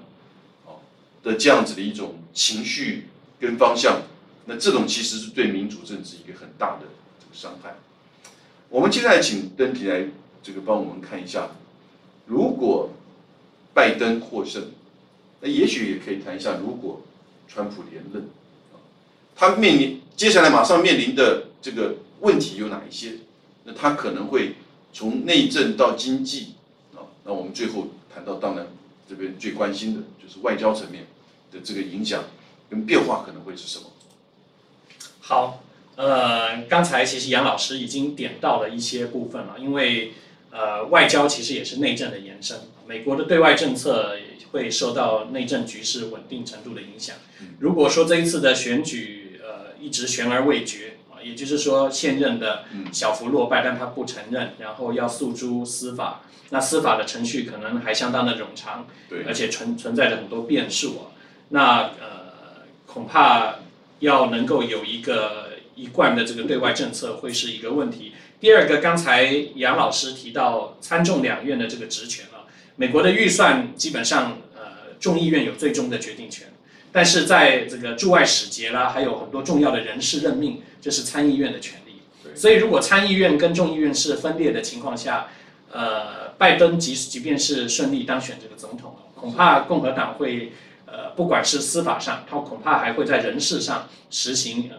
[0.66, 0.80] 哦
[1.22, 3.10] 的这样子的一种情绪。
[3.40, 4.02] 跟方向，
[4.46, 6.88] 那这种其实是对民主政治一个很大的
[7.20, 7.76] 这个伤害。
[8.70, 10.08] 我们接下来请登平来
[10.42, 11.50] 这个帮我们看一下，
[12.26, 12.90] 如果
[13.74, 14.64] 拜登获胜，
[15.42, 17.02] 那也许也可以谈一下，如果
[17.48, 18.28] 川普连任，
[19.36, 23.14] 他面临接下来马上面临的这个问题有哪一些？
[23.64, 24.56] 那他可能会
[24.92, 26.54] 从内政到经济
[26.96, 28.66] 啊，那我们最后谈到，当然
[29.08, 31.06] 这边最关心的就是外交层面
[31.52, 32.24] 的这个影响。
[32.70, 33.86] 跟变化可能会是什么？
[35.20, 35.62] 好，
[35.98, 40.14] 呃，刚才其实杨老师已经点到了一些部分了，因为
[40.52, 44.16] 呃，外交其实也是内政的延伸，美国的对外政策
[44.52, 47.18] 会受到内政局势稳定程度的影响。
[47.60, 61.12] 如果说这一次的选举呃一直悬而未决啊，也就是说现任的小幅落败，但他不承认，然后要诉诸司法，那司法的程序可能还相当的冗长，对，而且存存在着很多变数啊，
[61.50, 62.17] 那呃。
[62.88, 63.56] 恐怕
[64.00, 68.14] 要能够有一个一贯的这个对外政策会是一个问题。
[68.40, 69.24] 第二个，刚才
[69.56, 72.46] 杨老师提到参众两院的这个职权啊，
[72.76, 76.48] 美国的预算基本上呃众议院有最终的决定权，
[76.92, 82.02] 但是在这个驻外使节啦，还有很多重要的人事任命，这是参议院的权利。
[82.36, 85.28] 所以如果参议院跟众议院是分裂的情况下，
[85.72, 90.54] 呃，拜登即即便是顺利当选这个总统，恐怕共和党会。
[90.90, 94.78] 呃，不管是司法上，他恐怕还会在人事上实行呃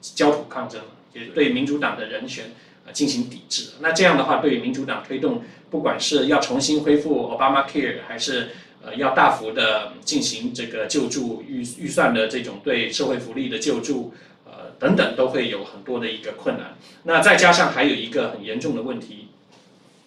[0.00, 0.82] 焦土抗争，
[1.14, 2.52] 也对民主党的人选
[2.84, 3.70] 呃进行抵制。
[3.80, 8.50] 那这样的话，对于民主党推动，不管是要重新恢复 Obama Care，还是
[8.84, 14.12] 呃要大幅的进行这个救助预预算的这种对社会福利的救助，
[14.44, 16.76] 呃等等，都会有很多的一个困难。
[17.04, 19.28] 那再加上还有一个很严重的问题，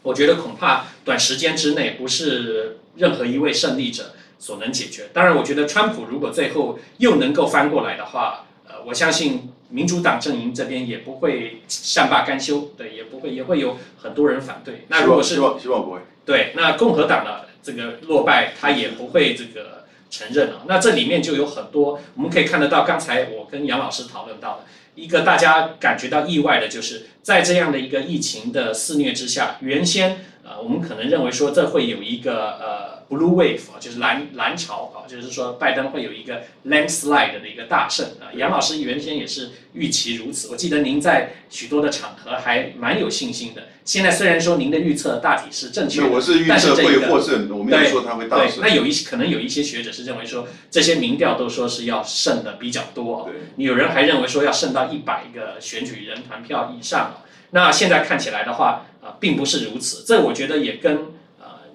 [0.04, 4.14] 我觉得恐怕短时间之内不是任何一位胜利者。
[4.44, 5.04] 所能解决。
[5.14, 14.84] 当然，我觉得川普如果最后又能够翻过来的话，呃，我相信民主党阵营这边也不会善罢甘休，对，也不会也会有很多人反对。
[14.90, 20.66] 那如果是希望希望不会对，那共和党的这个落败，他也不会这个承认啊。
[20.68, 32.93] 那这里面就有很多我们可以看得到，刚才我跟杨老师讨论到的一个大家感觉到意外的，就是在这样的一个疫情的肆虐之下，原先呃我们可能认为说这会有一个呃。
[33.10, 38.30] Blue wave 啊，就是蓝蓝潮啊，就是说拜登会有一个 landslide 的一个大胜啊。
[38.36, 43.64] 杨老师原先也是预期如此，我记得您在许多的场合还蛮有信心的。
[43.86, 48.62] 现在虽然说您的预测大体是正确的，我是预测会获胜，我没有说他会大胜。
[48.62, 57.18] 那有一些可能有一些学者是认为说这些民调都说是要胜的比较多，有人还认为说要胜到一百个选举人团票以上。
[57.52, 60.04] 那现在看起来的话，啊，并不是如此。
[60.08, 61.02] 这我觉得也跟呃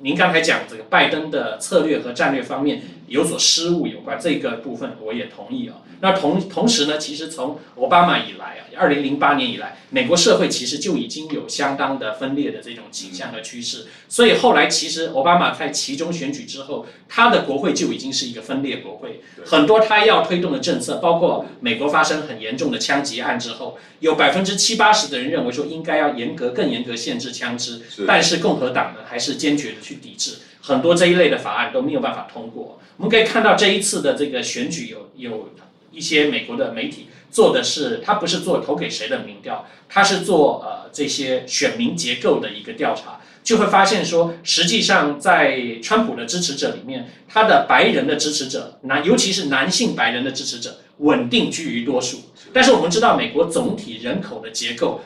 [0.01, 4.19] 您刚才讲这个拜登的策略和战略方面有所失误有关。
[4.21, 5.83] 这个部分我也同意啊。
[6.01, 8.65] 那同同时呢，其实从奥巴马以来啊。
[8.79, 19.21] 二零零八年以来，美国社会其实就已经有相当的分裂的这种倾向和趋势，所以后来其实奥巴马在其中选举之后，他的国会就已经是一个分裂国会。
[19.45, 30.35] 很多他要推动的政策，包括美国发生很严重的枪击案之后，有百分之七八十的人认为说应该要严格、更严格限制枪支，但是共和党呢还是坚决的去抵制，
[30.69, 32.79] 很多这一类的法案都没有办法通过。
[32.99, 35.49] 我们可以看到这一次的这个选举有有
[35.91, 37.09] 一些美国的媒体。
[37.31, 52.19] 做的是，他不是做投给谁的民调，他是做呃这些选民结构的一个调查，就会发现说，实际上在川普的支持者里面，他的白人的支持者，男尤其是男性白人的支持者，稳定居于多数。
[52.51, 55.03] 但是我们知道，美国总体人口的结构，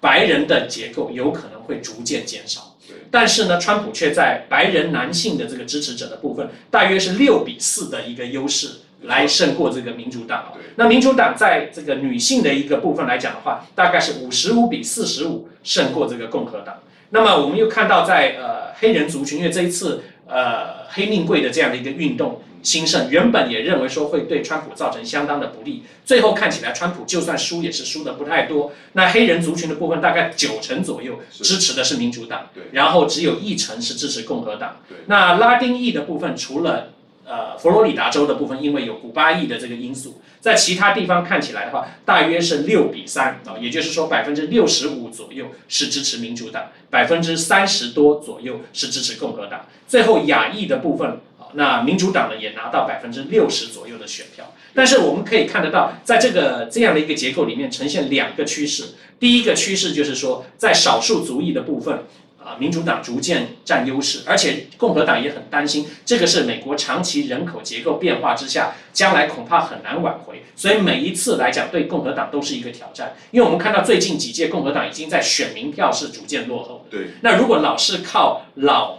[0.00, 2.75] 白人的结构有可能会逐渐减少。
[3.10, 8.68] 但是呢，川普却在白人男性的这个支持者的部分，大约是六比四的一个优势。
[9.02, 10.52] 来胜过这个民主党。
[10.76, 16.78] 那民主党在这个女性的一个部分来讲的话，大概是五十五比四十五胜过这个共和党。
[17.10, 25.84] 那么我们又看到，在呃黑人族群，因为这一次呃黑命贵的这样的一个运动兴盛，原本也认为说会对川普造成相当的不利。
[26.04, 28.72] 最后看起来，川普就算输也是输的不太多。
[28.94, 34.80] 那黑人族群的部分大概九成左右支持的是民主党，然后只有一成是支持共和党。
[35.06, 36.88] 那拉丁裔的部分除了。
[37.28, 49.66] 呃，佛罗里达州的部分，因为有古巴裔的这个因素，在其他地方看起来的话，大约是六比三啊，也就是说百分之六十五左右是支持民主党，百分之三十多左右是支持共和党。
[49.88, 54.52] 最后亚裔的部分啊，那民主党呢也拿到百分之六十左右的选票。
[54.74, 58.84] 但是我们可以看得到，在这个这样的一个结构里面，呈现两个趋势。
[59.18, 62.04] 第一个趋势就是说，在少数族裔的部分。
[62.46, 70.44] 啊，民主党逐渐占优势，而且共和党也很担心，这个是美国长期人口结构变化之下，将来恐怕很难挽回。
[70.54, 73.16] 所以每一次来讲，对共和党都是一个挑战。
[73.32, 76.96] 因为我们看到最近几届共和党已经在选民票是逐渐落后的。
[76.96, 77.08] 对。
[77.22, 78.98] 那如果老是靠老、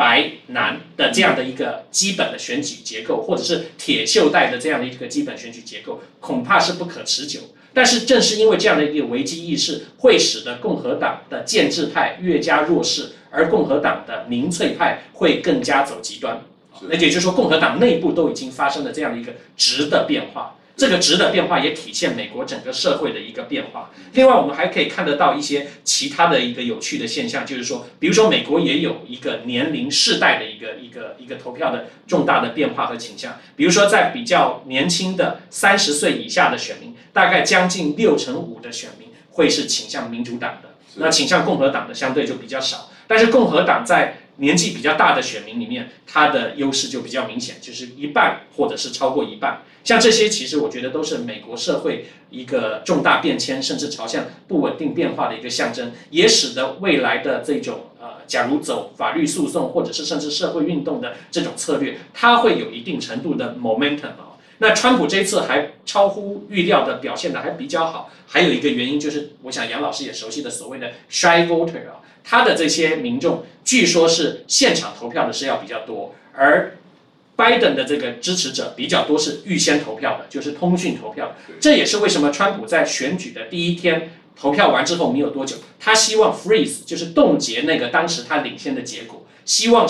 [0.00, 7.40] 白、男的这样的一个基本的选举结构，或者是铁锈带的这样的一个基本选举结构，恐怕是不可持久。
[7.74, 16.40] 但是正是因为这样的一个危机意识，会使得共和党的建制派越加弱势，而共和党的民粹派会更加走极端。
[16.88, 20.56] 那也就是说，共和党内部都已经发生了这样的一个质的变化。
[20.80, 23.90] 这个值的变化也体现美国整个社会的一个变化。
[24.14, 33.38] 另外，我们还可以看得到一些其他的一个有趣的现象，就是说，比如说美国也有一个年龄世代的一个一个一个投票的重大的变化和倾向。
[33.56, 42.90] 比如说，在比较年轻的三十岁以下的选民，大概将近六成五的选民会是倾向民主党的，那倾向共和党的相对就比较少。
[43.06, 49.60] 但是共和党在年纪比较大的选民里面，它的优势就比较明显，就是一半或者是超过一半。
[49.82, 64.36] 像这些，其实我觉得都是美国社会一个重大变迁，甚至朝向不稳定变化的一个象征，也使得未来的这种呃，假如走法律诉讼或者是甚至社会运动的这种策略，它会有一定程度的 momentum 哦。
[64.58, 76.76] 那川普这次还超乎预料的表现的还比较好，还有一个原因就是，我想杨老师也熟悉的所谓的 shy voter 啊，他的这些民众据说是现场投票的是要比较多，而。
[77.40, 81.34] 拜登的这个支持者比较多是预先投票的，就是通讯投票。
[81.58, 89.88] 这也是为什么川普在选举的第一天投票完之后没有多久，他希望 freeze，就是冻结那个当时他领先的结果，希望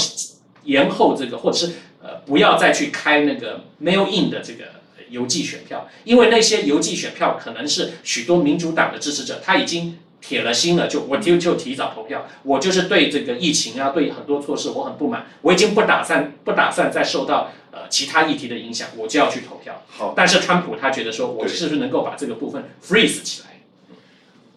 [0.62, 4.66] 延后这个，或者是呃不要再去开那个 mail in 的这个
[5.08, 9.98] 邮寄选票，因为那些邮寄选票可能是许多民主党的支持者他已经。
[10.20, 12.28] 铁了心了，就我就就提早投票。
[12.42, 15.26] 我就是对这个疫情啊，对很多措施我很不满。
[15.42, 19.82] 我已经不打算不打算再受到呃其他议题的影响，我就要去投票。
[19.88, 23.62] 好，但是川普他觉得说，我是不是能够把这个部分 freeze 起来？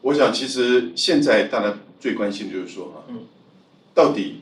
[0.01, 3.21] 我想，其实现在大家最关心就是说啊，嗯，
[3.93, 4.41] 到底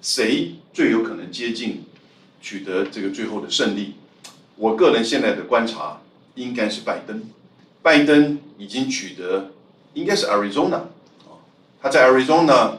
[0.00, 1.84] 谁最有可能接近
[2.40, 3.94] 取得这个最后的胜利？
[4.56, 6.00] 我个人现在的观察
[6.36, 7.24] 应该是拜登。
[7.82, 9.50] 拜登已经取得。
[9.94, 10.74] 应该是 Arizona，
[11.24, 11.40] 啊，
[11.80, 12.72] 他在 Arizona，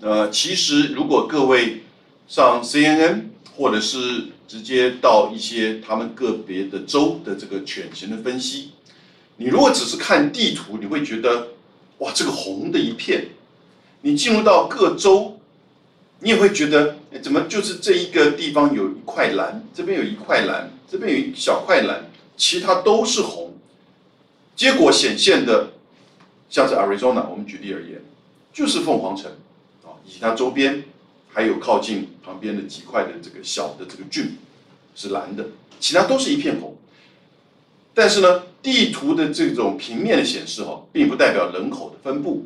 [0.00, 1.82] 呃，其实如果各位
[2.26, 8.72] 上 CNN，或者是直接到一些他们个别的州的这个犬型的分析。
[9.36, 11.48] 你如果只是看地图，你会觉得
[11.98, 13.28] 哇，这个红的一片。
[14.02, 15.38] 你进入到各州，
[16.20, 23.54] 你也会觉得怎么就是这一个地方有一块蓝，这边有一块蓝，这边有一小块蓝，其他都是红。
[24.56, 25.70] 结果显现的，
[26.52, 28.00] 像是 Arizona，我们举例而言，
[28.52, 29.32] 就是凤凰城
[29.82, 30.84] 啊，以及它周边。
[31.34, 34.36] 还有靠近旁边的几块的这个小的这个郡
[34.94, 35.46] 是蓝的，
[35.80, 36.76] 其他都是一片红。
[37.94, 42.44] 但是呢，地图的这种平面的显示哈，并不代表人口的分布。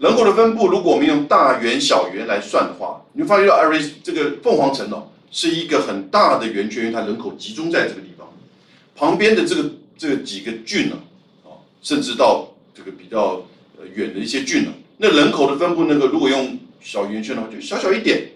[0.00, 8.28] 人口的分布，如果我们用大圆小圆来算的话，你会发现，艾瑞这个凤凰城哦，是一个很大的圆圈，因为它人口集中在这个地方。
[8.94, 10.98] 旁边的这个这几个郡呢，
[11.44, 12.45] 啊，甚至到
[12.76, 13.42] 这个比较
[13.78, 18.32] 呃远的一些郡啊，那人口的分布，那个如果用小圆圈的话就小小一点，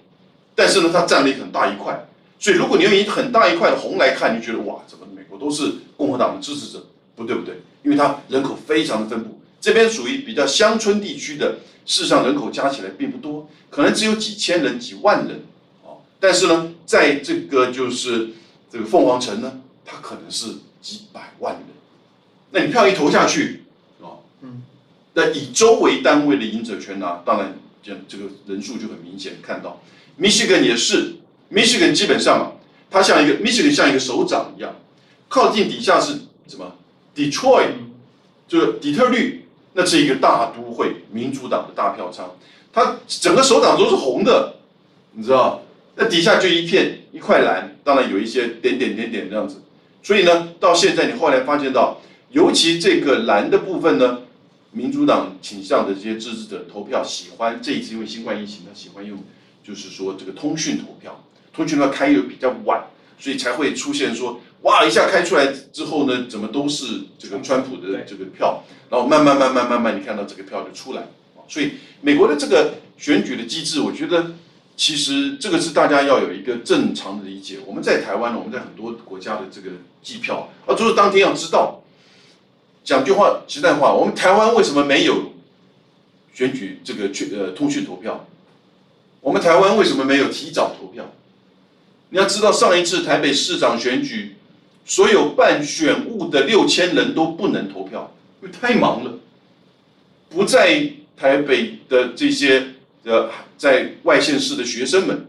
[0.55, 6.86] 但是呢，它占了一很大一块，所以如果你用一很大一块的红来看，你觉得哇，怎么美国都是共和党的支持者？
[7.14, 15.43] 不对不对，因为它人口非常的分布，这边属于比较乡村地区的，事实上人口加起来并不多，可能只有几千人、几万人
[15.84, 16.01] 啊。
[16.18, 18.30] 但是呢，在这个就是
[18.72, 20.47] 这个凤凰城呢，它可能是
[20.80, 21.62] 几百万人，
[22.53, 23.60] 那你票一投下去，
[25.15, 27.55] 那以州为单位的赢者全拿，当然。
[27.83, 29.81] 这这个人数就很明显看到
[30.21, 31.15] ，Michigan 也是
[31.51, 32.53] ，Michigan 基本上，
[32.91, 34.77] 它像一个 Michigan 像一个手掌一样，
[35.31, 36.13] 靠近底下是
[36.47, 36.75] 什么
[37.17, 37.71] ？Detroit，
[38.47, 42.37] 就是底特律，那是一个大都会，民主党的大票仓，
[42.71, 44.57] 它整个手掌都是红的，
[45.13, 45.63] 你知道？
[45.97, 49.63] 那底下就一片一块蓝，当然有一些点点点点这样子，
[50.03, 51.99] 所以呢，到现在你后来发现到，
[52.31, 54.19] 尤其这个蓝的部分呢。
[54.73, 59.18] 民主党倾向的这些支持者投票喜欢这一次因为新冠疫情，他喜欢用
[59.64, 62.85] 就是说这个通讯投票，通讯投票开又比较晚，
[63.18, 71.03] 所以才会出现说哇一下开出来之后呢，怎么都是这个川普的这个票，然后慢慢慢慢慢慢你看到这个票就出来，
[71.49, 74.33] 所以美国的这个选举的机制，我觉得
[74.77, 77.59] 其实这个是大家要有一个正常的理解。
[77.66, 81.83] 我们在台湾呢，我们在很多国家的这个计票，啊，就是当天要知道。
[82.91, 85.30] 讲句话，实在话，我们台湾为什么没有
[86.34, 88.26] 选举这个去呃通讯投票？
[89.20, 91.09] 我们台湾为什么没有提早投票？
[92.09, 94.34] 你要知道，上一次台北市长选举，
[94.84, 98.12] 所有办选务的六千人都不能投票，
[98.43, 99.14] 因为太忙了。
[100.28, 100.82] 不在
[101.16, 102.74] 台北的这些
[103.05, 105.28] 呃在外县市的学生们，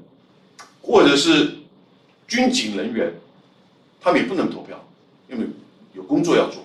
[0.81, 1.51] 或者是
[2.27, 3.13] 军警人员，
[4.01, 4.83] 他们也不能投票，
[5.29, 5.45] 因为
[5.93, 6.63] 有工作要做。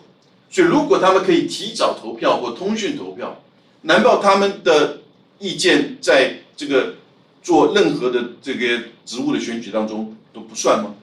[0.56, 3.42] 所以，如果他们可以提早投票或通讯投票，
[3.82, 5.00] 难道他们的
[5.38, 6.94] 意见在这个
[7.42, 10.94] 做任何的这个职务的选举当中都不算吗？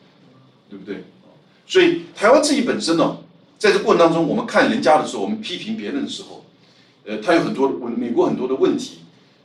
[0.71, 1.03] 对不对？
[1.67, 3.17] 所以，台湾自己本身呢，
[3.59, 6.43] 在这过程当中，我们看人家的时候，我们批评别人的时候，
[7.05, 9.01] 呃，他有很多问美国很多的问题。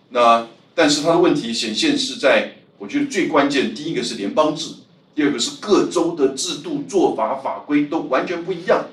[0.09, 4.71] 那但是他的问题显现是在，我觉得最关键，第一个是联邦制，
[5.15, 8.87] 第二个是各州的制度做法法规都完全不一样。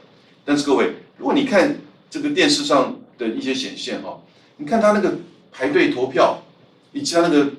[0.43, 1.77] 但是各位，如果你看
[2.09, 4.21] 这个电视上的一些显现哈，
[4.57, 5.15] 你看他那个
[5.51, 6.41] 排队投票，
[6.91, 7.51] 以及他那个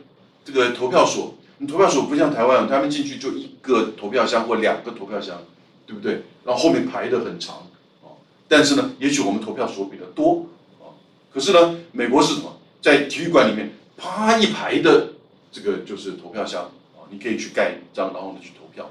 [0.44, 5.38] 这个投票所，你投票所不像台湾，他们进去就一个投票箱或两个投票箱，
[5.86, 6.22] 对不对？
[6.44, 7.56] 然后后面排的很长
[8.02, 8.12] 啊。
[8.46, 10.46] 但是呢，也许我们投票所比较多
[10.80, 10.92] 啊。
[11.32, 12.58] 可是呢，美国是什么？
[12.82, 15.08] 在体育馆里面，啪一排的
[15.50, 16.62] 这个就是投票箱
[16.94, 18.90] 啊，你可以去盖章，然后呢去投票。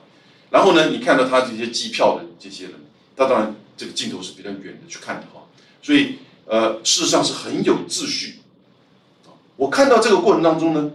[0.49, 2.73] 然后呢，你看到他这些计票的这些人，
[3.15, 3.55] 他当然。
[3.77, 5.41] 这个镜头是比较远的去看的哈，
[5.81, 8.39] 所以呃，事实上是很有秩序。
[9.57, 10.91] 我看到这个过程当中呢，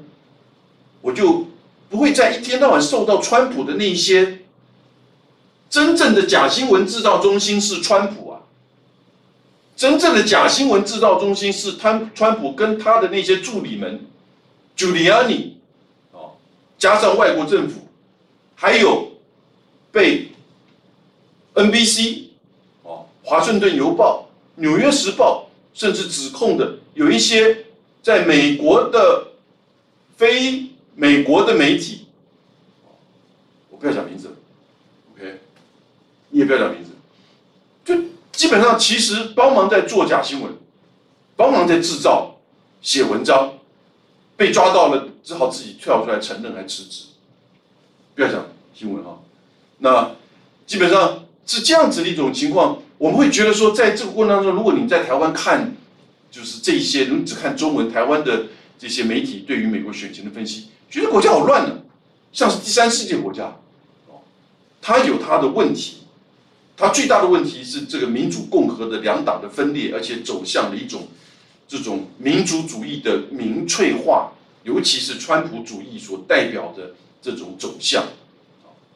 [1.00, 1.48] 我就
[1.88, 4.40] 不会在一天到晚受到川普的那些
[5.68, 8.40] 真正的假新闻制造中心是川普啊，
[9.76, 14.06] 真正的假新闻制造中心是川川普跟他的那些助理们
[14.76, 15.52] ，Giuliani，
[16.12, 16.32] 哦，
[16.78, 17.88] 加上外国政府，
[18.54, 19.12] 还有
[19.92, 20.28] 被
[21.54, 22.29] NBC。
[23.30, 27.64] 华盛顿邮报、纽约时报，甚至指控的有一些
[28.02, 29.28] 在美国的
[30.16, 30.66] 非
[30.96, 32.08] 美国的媒体，
[33.68, 34.34] 我不要讲名字
[35.14, 35.38] ，OK，
[36.30, 36.90] 你也不要讲名字，
[37.84, 38.02] 就
[38.32, 40.52] 基本上其实帮忙在做假新闻，
[41.36, 42.34] 帮忙在制造
[42.82, 43.52] 写文章，
[44.36, 47.04] 被抓到了只好自己跳出来承认还辞职，
[48.16, 49.20] 不要讲新闻哈，
[49.78, 50.16] 那
[50.66, 52.82] 基本上是这样子的一种情况。
[53.00, 55.74] 我们会觉得说，在这个过程当中，如果你在台湾看，
[56.30, 58.48] 就是这些，你只看中文，台湾的
[58.78, 61.78] 这些媒体对于美国选情的分析，觉得国家好乱呢。
[62.30, 63.56] 像是第三世界国家，
[64.06, 64.20] 哦，
[64.82, 66.02] 它有它的问题，
[66.76, 71.08] 它最大的问题是这个民主共和的两党的分裂，而且走向了一种
[71.66, 74.30] 这种民族主义的民粹化，
[74.64, 76.92] 尤其是川普主义所代表的
[77.22, 78.04] 这种走向，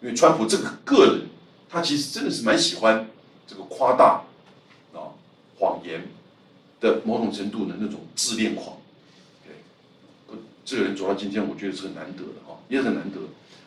[0.02, 1.22] 因为川普这个个人，
[1.70, 3.08] 他其实真的是蛮喜欢
[3.46, 4.24] 这个夸大
[4.92, 5.12] 啊
[5.58, 6.02] 谎言
[6.80, 8.76] 的某种程度的那种自恋狂。
[9.44, 13.18] 对这个人走到今天，我觉得是很难得的哈，也很难得。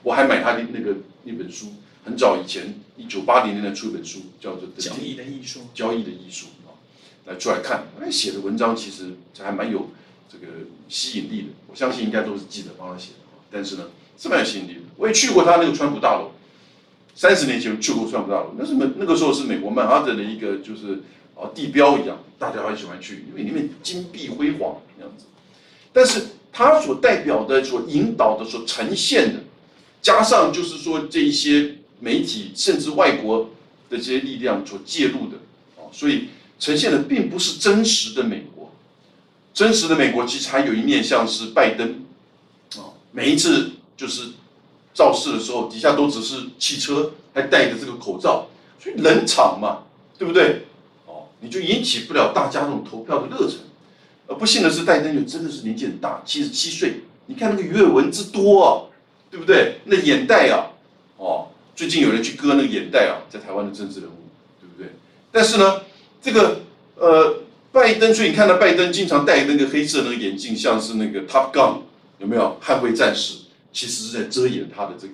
[0.03, 1.67] 我还买他的那个那本书，
[2.03, 5.59] 很早以前，一九八零年代出一本书，叫做《交易的艺术》。
[5.73, 6.73] 交易的艺术啊，
[7.25, 9.89] 来出来看，哎，写的文章其实还蛮有
[10.31, 10.47] 这个
[10.87, 11.47] 吸引力的。
[11.67, 13.17] 我相信应该都是记者帮他写的
[13.51, 14.81] 但是呢，是蛮有吸引力的。
[14.95, 16.31] 我也去过他那个川普大楼，
[17.17, 21.01] 三十年前去过川普大楼，那是美那个时候是美国曼哈顿的一个就是
[21.35, 25.25] 啊地标一样，大家很喜欢去，因为里面金碧辉煌这样子。
[25.91, 26.21] 但是。
[26.59, 29.39] 它所代表的、所引导的、所呈现的，
[30.01, 33.47] 加上就是说这一些媒体甚至外国。
[33.89, 35.37] 的这些力量所介入的，
[35.77, 36.27] 啊，所以
[36.59, 38.69] 呈现的并不是真实的美国。
[39.53, 40.25] 真实的美国。
[40.25, 42.01] 其实还有一面，像是拜登，
[42.75, 44.23] 啊，每一次就是
[44.97, 48.47] 造势的时候，底下都只是汽车，还戴着这个口罩，
[48.81, 49.83] 所以冷场嘛，
[50.17, 50.63] 对不对？
[51.05, 53.59] 哦，你就引起不了大家这种投票的热忱。
[54.25, 57.01] 而不幸的是，拜登就真的是年纪很大，七十七岁。
[57.27, 58.89] 你看那个鱼尾纹之多啊，
[59.29, 59.75] 对不对？
[59.85, 60.73] 那眼袋啊，
[61.17, 64.17] 哦，最近有人去割那个眼袋啊，在台湾的政治人物，
[64.59, 64.93] 对不对？
[65.31, 65.81] 但是呢，
[66.19, 66.61] 这个
[66.95, 67.37] 呃，
[67.71, 71.81] 拜登，所以你看到拜登经常戴那个黑色那个眼镜，像是那个 Top Gun，
[72.17, 72.57] 有没有？
[72.65, 73.35] 捍卫战士，
[73.77, 75.13] 其实是在遮掩他的这个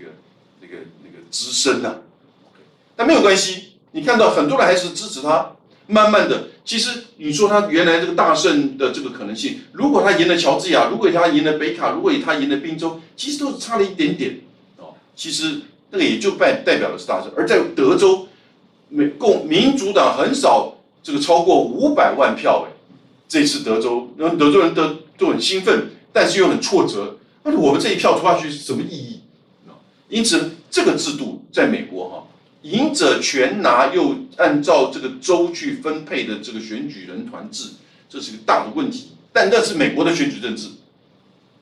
[0.61, 1.95] 那个那个资深呐。
[2.95, 5.51] 但没有关系，你看到很多人还是支持他。
[5.85, 14.39] 慢慢的，其实你说他原来这个大胜的这个可能性，如果他赢了乔治亚，如果他赢了北卡，如果他赢了宾州，其实都是差了一点点
[14.77, 14.93] 哦。
[15.13, 15.59] 其实
[15.89, 17.29] 那个也就代代表的是大胜。
[17.35, 18.29] 而在德州，
[18.87, 22.71] 美共民主党很少这个超过五百万票哎，
[23.27, 27.17] 这次德州，那德州人都都很兴奋，但是又很挫折。
[27.43, 29.19] 那我们这一票投下去是什么意义
[30.09, 32.27] 因此这个制度在美国哈。
[32.61, 37.71] 赢者全拿，又按照这个州去分配的这个选举人团制，
[38.07, 39.09] 这是个大的问题。
[39.33, 40.69] 但那是美国的选举政治，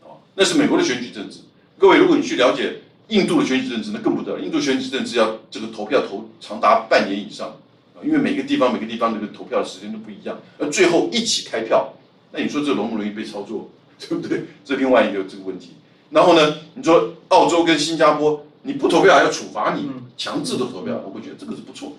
[0.03, 1.39] 啊，那是美国的选举政治。
[1.79, 4.39] 各位，如果你去了解印度的选举政治，那更不得了。
[4.39, 7.47] 印度选举政治要这个投票投长达半年以上，
[7.95, 11.91] 啊，因为每个地方每个地方这个投票的时间都不一样，而最后一起开票，
[12.32, 13.71] 那你说这容不容易被操作，
[14.08, 14.45] 对不对？
[14.66, 15.72] 这另外一个这个问题。
[16.10, 18.45] 然后呢，你说澳洲跟新加坡。
[18.64, 21.93] 你不投票还要处罚你，强制的投票，我会觉得这个是不错。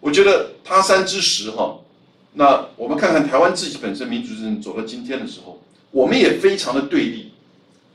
[0.00, 1.78] 我觉得他山之石哈，
[2.32, 7.30] 那我们看看台湾自己本身民主政治走到今天的时候，我们也非常的对立、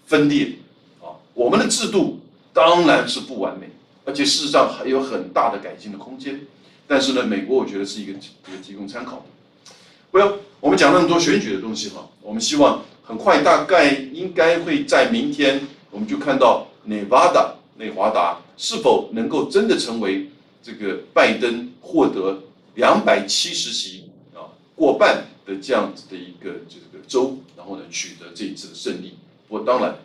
[0.06, 0.54] 分裂
[1.02, 1.20] 啊。
[1.34, 2.22] 我们的制度
[2.54, 3.68] 当然是不完美，
[4.06, 6.40] 而且事实上还有很大的改进的空间。
[6.88, 9.74] 但是呢，美国我觉得是一个一个提供参考的。
[10.12, 17.52] 不要，我们讲那么多选举的东西哈，我们希望很快大概应该会在明天，我们就看到 Nevada。
[17.78, 20.30] 内华达是否能够真的成为
[20.64, 22.42] 这个拜登获得
[22.76, 24.48] 两百七十席啊
[24.78, 29.16] 过半的这样子的一个这个州，然后呢取得这一次的胜利？
[29.50, 29.98] 我当然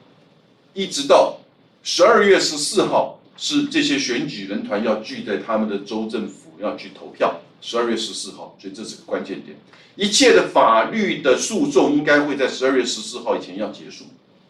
[0.75, 1.39] 一直到
[1.85, 9.57] 十二月十四号是这些选举人团要聚在他们的州政府要去投票，十二月十四号，所以这是个关键点。
[9.97, 14.05] 一切的法律的诉讼应该会在十二月十四号以前要结束，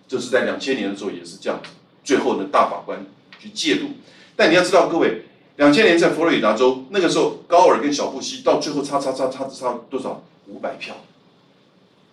[0.07, 1.71] 这是在两千年的时候也是这样子。
[2.05, 3.05] 最后呢，大法官
[3.39, 3.89] 去介入，
[4.37, 5.23] 但你要知道，各位，
[5.57, 10.23] 两千年在佛罗里达州那个时候，高尔跟小布希到最后差差差差差多少？
[10.47, 10.97] 五百票。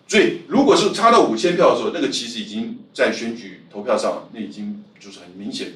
[0.06, 5.72] 所以，如果是差到五千票的时候，那个其实已经在选举投票上，那已经就是很明显，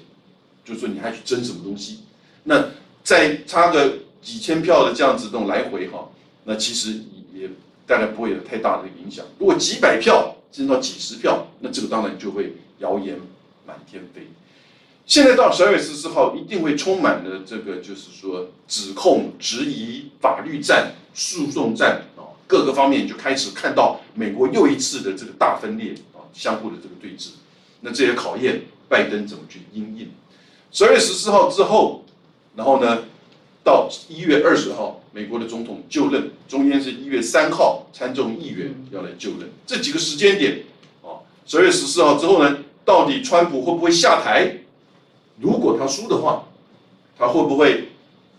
[0.64, 2.00] 就是说你还去争什么东西？
[2.44, 2.70] 那
[3.04, 6.08] 再差个几千票的这样子这种来回哈，
[6.44, 7.00] 那其实
[7.34, 7.50] 也
[7.86, 9.24] 大概不会有太大的影响。
[9.38, 13.18] 如果几百票甚至到几十票，那这个当然就会谣言。
[13.64, 14.26] 满天飞，
[15.06, 27.28] 现在到十二月十四号，一定会充满了这个，就是说指控、质疑、法律战、诉讼战啊，各个方面就开始看到美国又一次的这个大分裂啊，相互的这个对峙。
[27.82, 30.10] 那这也考验拜登怎么去应应。
[30.72, 32.04] 十二月十四号之后，
[32.56, 33.04] 然后呢，
[33.64, 40.64] 到一月二十号，美国的总统就任，中间是一月三号参众议员要来就任，这几个时间点
[41.02, 42.58] 啊，十二月十四号之后呢？
[42.84, 44.56] 到底川普会不会下台？
[45.38, 46.48] 如果他输的话，
[47.16, 47.90] 他会不会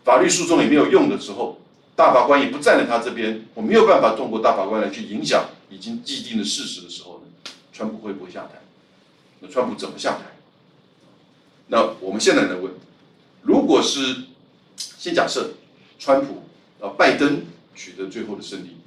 [0.04, 1.58] 法律诉讼也没有用的时候，
[1.96, 7.52] 大法官也不站在他这边，我没有办法通过大法官来去影响已经既定的事实的时候呢？
[7.72, 8.62] 川普会不会下台？
[9.40, 10.26] 那川普怎么下台？
[11.68, 12.70] 那我们现在来问，
[13.44, 14.26] 如果是
[14.78, 15.54] 先假设
[16.00, 16.44] 川普
[16.80, 17.44] 啊拜登
[17.76, 18.78] 取得最后的胜利，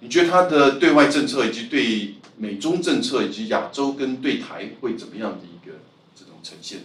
[0.00, 5.78] 你觉得他的对外政策以及对美中政策以及亚洲跟对台会怎么样的一个
[6.14, 6.84] 这种呈现呢？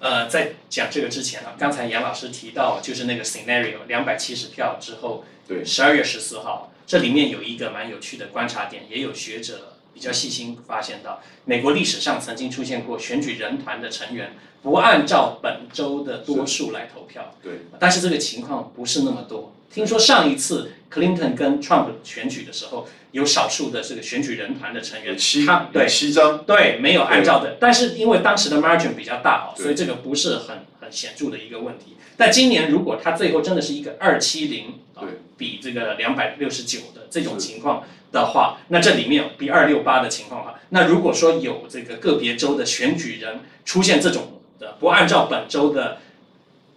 [0.00, 19.52] 呃，在讲这个之前啊，刚才杨老师提到就是那个 scenario 两百七十票之后，对，十二月十四号，这里面有一个蛮有趣的观察点，也有学者比较细心发现到，美国历史上曾经出现过选举人团的成员不按照本州的多数来投票，对，但是这个情况不是那么多。
[19.74, 25.88] 听说上一次 Clinton 跟 Trump 选举的时候，有少数的这个选举人团的成员，他对。
[25.88, 26.44] 七张。
[26.44, 31.96] 对没有按照的，但是因为当时的 margin 比较大哦，所以这个不是很很显著的一个问题。
[32.16, 45.98] 但今年如果他最后真的是一个二七零，对，比这个两百六十九的这种情况的话，那这里面有比二六八的情况哈，那如果说有这个个别州的选举人出现这种的不按照本州的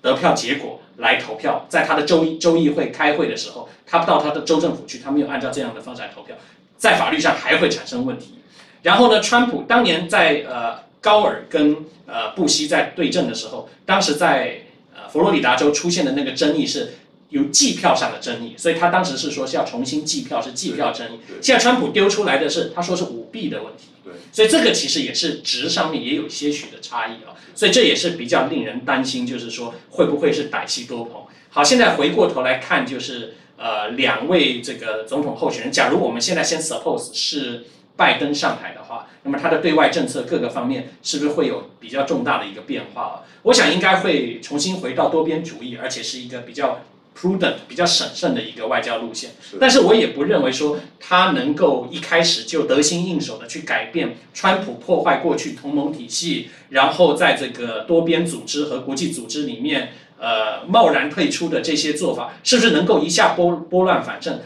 [0.01, 0.79] 得票结果。
[0.97, 6.35] 来投票，在他的州州议会开会的时候，他到他的州政府去，他没有按照这样的方式来投票，
[6.77, 8.37] 在法律上还会产生问题。
[8.83, 11.75] 然后呢，川普当年在呃高尔跟
[12.05, 14.59] 呃布希在对阵的时候，当时在
[14.93, 16.93] 呃佛罗里达州出现的那个争议是
[17.31, 21.19] 有计票上的争议，所以他当时是说是要重新计票，是计票争议。
[21.41, 23.85] 现在川普丢出来的是他说是舞弊的问题。
[24.03, 27.31] 对，所以这个其实也是值上面也有些许的差异啊。
[27.55, 31.21] 所以这也是比较令人担心，就是说会不会是歹戏多捧？
[31.49, 37.63] 好，现在回过头来看，就是呃两位这个总统候选人，假如我们现在先 suppose 是
[37.95, 43.15] 拜登上台的话，那么他的对外政策各个方面是不是会有比较重大的一个变化啊？
[43.43, 46.81] 我想应该会重新回到多边主义，而且是一个比较。
[47.19, 64.39] Prudent 比较审慎的一个外交路线，但是我也不认为说他能够一开始就得心应手的去改变川普破坏过去同盟体系，然后在这个多边组织和国际组织里面，呃，贸然退出的这些做法，是不是能够一下拨拨乱反正？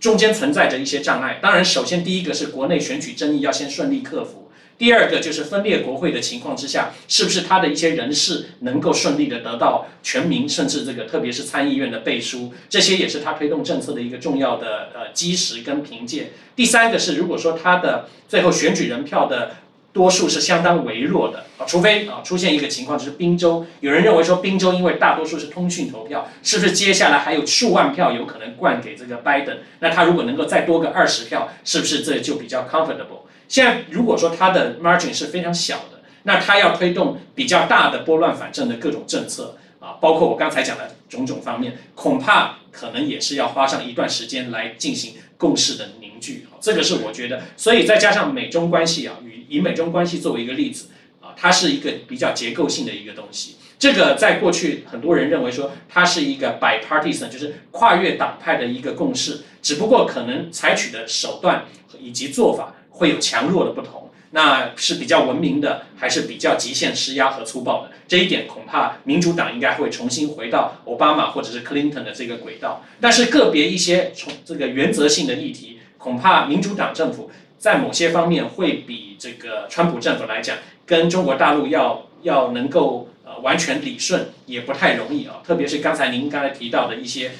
[0.00, 1.38] 中间存在着一些障碍。
[1.42, 4.39] 当然，首先第一个是国内选举争议要先顺利克服。
[4.80, 16.30] 第二个就是分裂国会的情况之下，是不是他的一些人事能够顺利的得到全民甚至这个特别是参议院的背书，这些也是他推动政策的一个重要的呃基石跟凭借。
[16.56, 19.50] 第三个是，如果说他的最后选举人票的
[19.92, 29.58] 多数是相当微弱的啊，除非啊出现一个情况就是宾州，有人认为说宾州因为大多数是通讯投票，是不是接下来还有数万票有可能灌给这个拜登？
[29.80, 33.19] 那他如果能够再多个二十票，是不是这就比较 comfortable？
[33.50, 46.46] 现在如果说它的 margin 是非常小的，那它要推动比较大的拨乱反正的各种政策啊，包括我刚才讲的种种方面，恐怕可能也是要花上一段时间来进行共识的凝聚。
[46.60, 50.86] 这个是我觉得，所以再加上美中关系啊，与以美中关系作为一个例子
[51.20, 53.56] 啊，它是一个比较结构性的一个东西。
[53.80, 61.64] 这个在过去很多人认为说它是一个 bipartisan，就是跨越党派的一个共识，只不过可能采取的手段
[61.98, 62.76] 以及做法。
[63.00, 67.90] 会有强弱的不同，那是比较文明的，还是比较极限施压和粗暴的？
[68.06, 72.84] 这一点恐怕民主党应该会重新回到奥巴马或者是克林顿的这个轨道。
[73.00, 85.40] 但是个别一些从这个原则性的议题，恐怕民主党政府在某些方面会比这个川普政府来讲，跟中国大陆要要能够呃完全理顺也不太容易啊。
[85.42, 87.30] 特别是刚才您刚才提到的一些，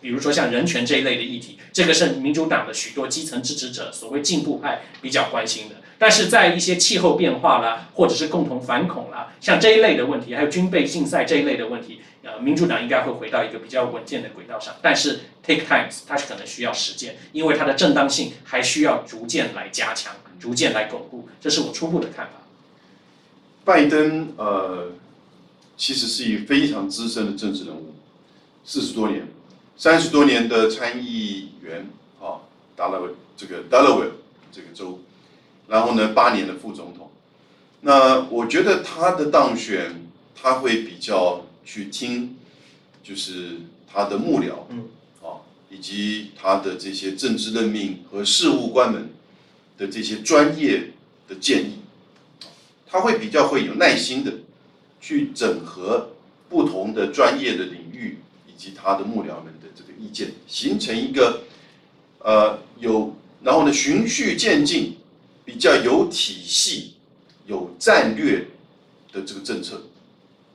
[0.00, 1.58] 比如说像人权这一类的议题。
[1.72, 5.76] 这个是民主党的许多基层支持者，所谓进步派比较关心的。
[5.98, 14.74] 但是在一些气候变化啦，或者是共同反恐啦，像这一类的问题，还有军备竞赛这一类的问题，呃，民主党应该会回到一个比较稳健的轨道上。
[14.82, 21.28] 但是 take times，它是可能需要时间，因为它的正当性还需要逐渐来加强，逐渐来巩固。
[21.40, 22.32] 这是我初步的看法。
[23.62, 24.92] 拜登呃，
[25.76, 27.94] 其实是一非常资深的政治人物，
[28.64, 29.28] 四十多年。
[29.80, 31.88] 三十多年的参议员
[32.20, 32.44] 啊，
[32.76, 34.10] 达了这个 Delaware
[34.52, 34.98] 这个州，
[35.68, 37.10] 然后呢，八年的副总统。
[37.80, 42.36] 那我觉得他的当选，他会比较去听，
[43.02, 43.56] 就是
[43.90, 44.84] 他的幕僚，嗯，
[45.22, 49.08] 啊，以及他的这些政治任命和事务官们
[49.78, 50.90] 的这些专业
[51.26, 51.78] 的建议，
[52.86, 54.30] 他会比较会有耐心的
[55.00, 56.10] 去整合
[56.50, 58.29] 不同的专业的领域以
[58.60, 59.90] 及他的幕僚们的这个。
[60.00, 61.42] 意见形成一个，
[62.20, 64.96] 呃，有然后呢循序渐进，
[65.44, 66.94] 比较有体系、
[67.46, 68.46] 有战略
[69.12, 69.82] 的这个政策，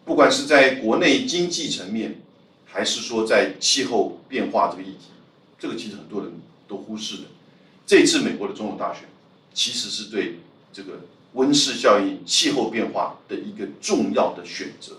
[0.04, 2.20] 不管是在国内经济层面，
[2.66, 5.12] 还是说在气候变化这个议题，
[5.60, 6.32] 这个其实很多人
[6.68, 7.24] 都忽视了。
[7.86, 9.04] 这次美国的总统大选，
[9.54, 10.40] 其实是对
[10.74, 11.02] 这个
[11.34, 14.94] 温室效应、气候变化的一个重要的选择。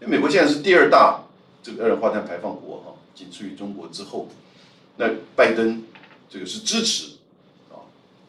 [0.00, 1.22] 因为美国现在是第二大
[1.62, 4.28] 这个二氧化碳排放国哈，仅次于中国之后。
[4.96, 5.82] 那拜登
[6.28, 7.12] 这个是支持
[7.70, 7.80] 啊，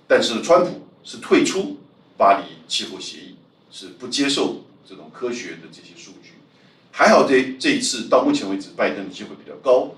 [0.08, 1.78] 但是川普是退出
[2.18, 3.36] 巴黎气候协议，
[3.70, 6.32] 是不接受这种科学的这些数据。
[6.90, 9.92] 还好这这一次到目前为止，拜登的机会比较高，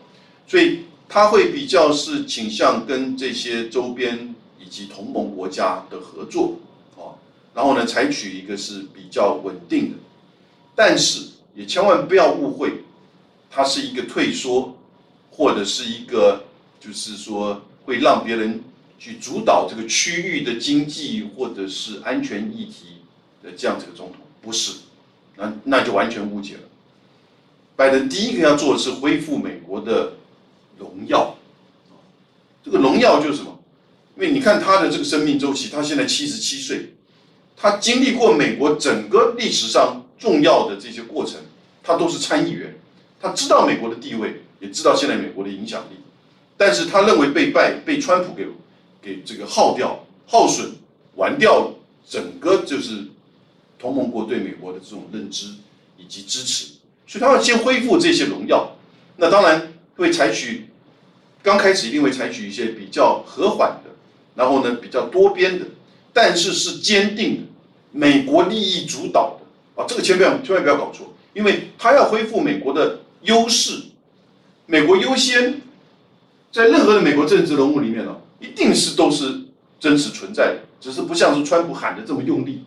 [0.47, 6.57] 所以他会比较是倾向跟这些周边以及同盟国家的合作
[6.97, 7.13] 啊，
[7.53, 9.97] 然后呢采取一个是比较稳定的，
[10.73, 12.84] 但是也千万不要误会，
[13.55, 14.77] 它是一个退缩
[15.31, 16.43] 或者是一个。
[16.77, 18.61] 就是说，会让别人
[18.99, 23.01] 去主导这个区域的经济或者是安全议题
[23.41, 24.73] 的这样子的总统，不是，
[25.35, 26.59] 那那就完全误解了。
[27.75, 30.13] 拜登第一个要做的是恢复美国的
[30.77, 31.35] 荣耀，
[32.63, 33.57] 这个荣耀就是什么？
[34.15, 36.93] 因为你看他的这个生命周期，他现在七十七岁，
[37.57, 41.39] 他经历过美国整个历史上重要的这些过程，
[41.81, 42.77] 他都是参议员，
[43.25, 45.95] 他知道美国的地位，也知道现在美国的影响力。
[46.55, 48.45] 但是他认为被拜被川普给
[49.01, 50.73] 给这个耗掉、耗损、
[51.15, 51.73] 完掉
[52.07, 53.05] 整个就是
[53.79, 55.47] 同盟国对美国的这种认知
[55.97, 56.73] 以及支持，
[57.07, 58.75] 所以他要先恢复这些荣耀。
[59.17, 60.67] 那当然会采取
[61.41, 63.89] 刚开始一定会采取一些比较和缓的，
[64.35, 65.65] 然后呢比较多边的，
[66.13, 67.41] 但是是坚定的
[67.91, 73.81] 美国利益主导的啊，这个千万千万不要搞错，因为他要恢复美国的优势，
[74.65, 75.61] 美国优先。
[76.51, 79.41] 在任何的美国政治人物里面呢，一定是都是
[79.77, 82.63] 真实存在的，只是不像是川普喊的这么用力。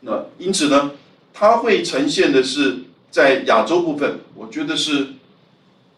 [0.00, 0.90] 那因此呢，
[1.32, 5.12] 它会呈现的是在亚洲部分，我觉得是，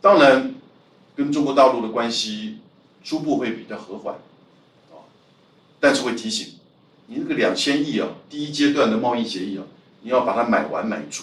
[0.02, 0.54] 当然
[1.16, 2.58] 跟中国大陆的关系
[3.02, 4.16] 初步会比较和缓，
[4.92, 5.08] 啊，
[5.80, 6.48] 但是会提醒
[7.06, 9.64] 你这个两千亿啊，第一阶段的贸易协议啊，
[10.02, 11.22] 你要把它买完买足，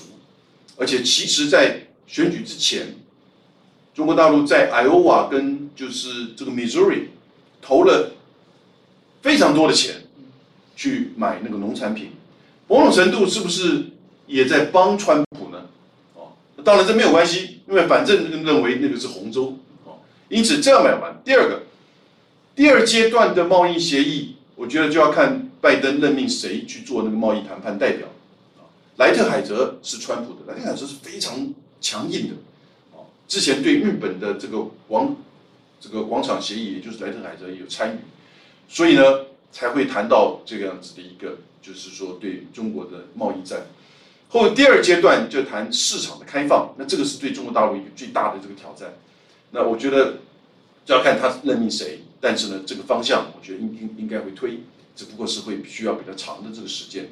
[0.76, 1.82] 而且其实在
[2.12, 2.96] 选举之前。
[3.94, 7.08] 中国大陆在 Iowa 跟就是这个 Missouri
[7.62, 8.14] 投了
[9.22, 10.04] 非常多的钱
[10.76, 12.12] 去买那个农产品，
[12.68, 13.84] 某种程度是不是
[14.28, 15.66] 也在帮川普呢？
[16.16, 16.32] 哦，
[16.64, 20.00] 当然这没有关系，因为反正认为那个是红州哦，
[20.30, 21.22] 因此这样买完。
[21.26, 21.64] 第二个，
[22.56, 28.08] 第二阶段的贸易协议，我觉得就要看拜登任命谁去做那个贸易谈判代表
[28.96, 32.36] 莱特海泽是川普的，莱特海泽是非常强硬的。
[32.96, 35.16] 啊之前对日本的这个广
[35.80, 38.00] 这个广场协议，也就是莱特海德也有参与，
[38.70, 39.02] 所以呢
[39.52, 43.62] 才会谈到这个样子的一个，就是说对中国的贸易战。
[44.30, 48.94] 后第二阶段就谈市场的开放，那这个是对中国大陆一个最大的这个挑战。
[49.52, 50.20] 那我觉得
[50.86, 54.60] 就要看他任命谁，但是呢这个方向我觉得应应应该会推，
[54.96, 57.10] 只不过是会需要比较长的这个时间。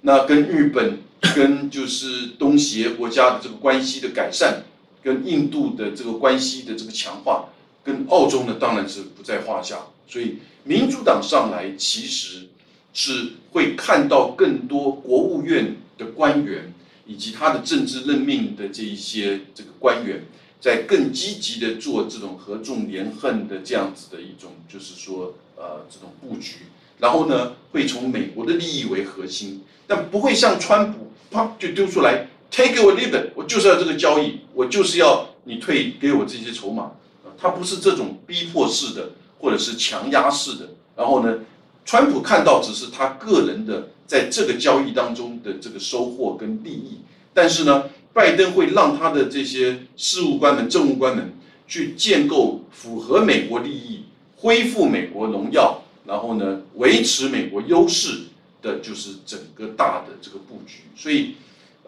[0.00, 0.98] 那跟日本
[1.34, 4.62] 跟就是东协国家的这个关系的改善。
[5.00, 7.48] 跟印度的这个关系的这个强化，
[7.84, 9.78] 跟澳洲呢当然是不在话下。
[10.08, 12.48] 所以民主党上来其实
[12.92, 16.74] 是会看到更多国务院的官员
[17.06, 20.24] 以及他的政治任命的这一些这个官员，
[20.60, 26.56] 在更积极的做这种合纵连横的这样子的一种，就是说呃这种布局。
[26.98, 32.26] 然后呢，会从美国的利益为核心，但不会像川普啪就丢出来。
[32.50, 36.84] Take or leave it，我就是要这个交易，我就是要你退给我这些筹码
[37.22, 40.70] 啊，它不是这种逼迫式的或者是强压式的。
[40.96, 41.40] 然后呢，
[41.84, 47.00] 川普看到只是他个人的在这个交易当中的这个收获跟利益，
[47.34, 47.84] 但是呢，
[48.14, 51.34] 拜登会让他的这些事务官们、政务官们
[51.66, 54.04] 去建构符合美国利益、
[54.36, 55.77] 恢复美国荣耀，
[56.08, 58.22] 然后呢，维持美国优势
[58.62, 61.36] 的，就是整个大的这个布局，所以。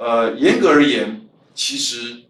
[0.03, 2.23] 呃，严格而言，其实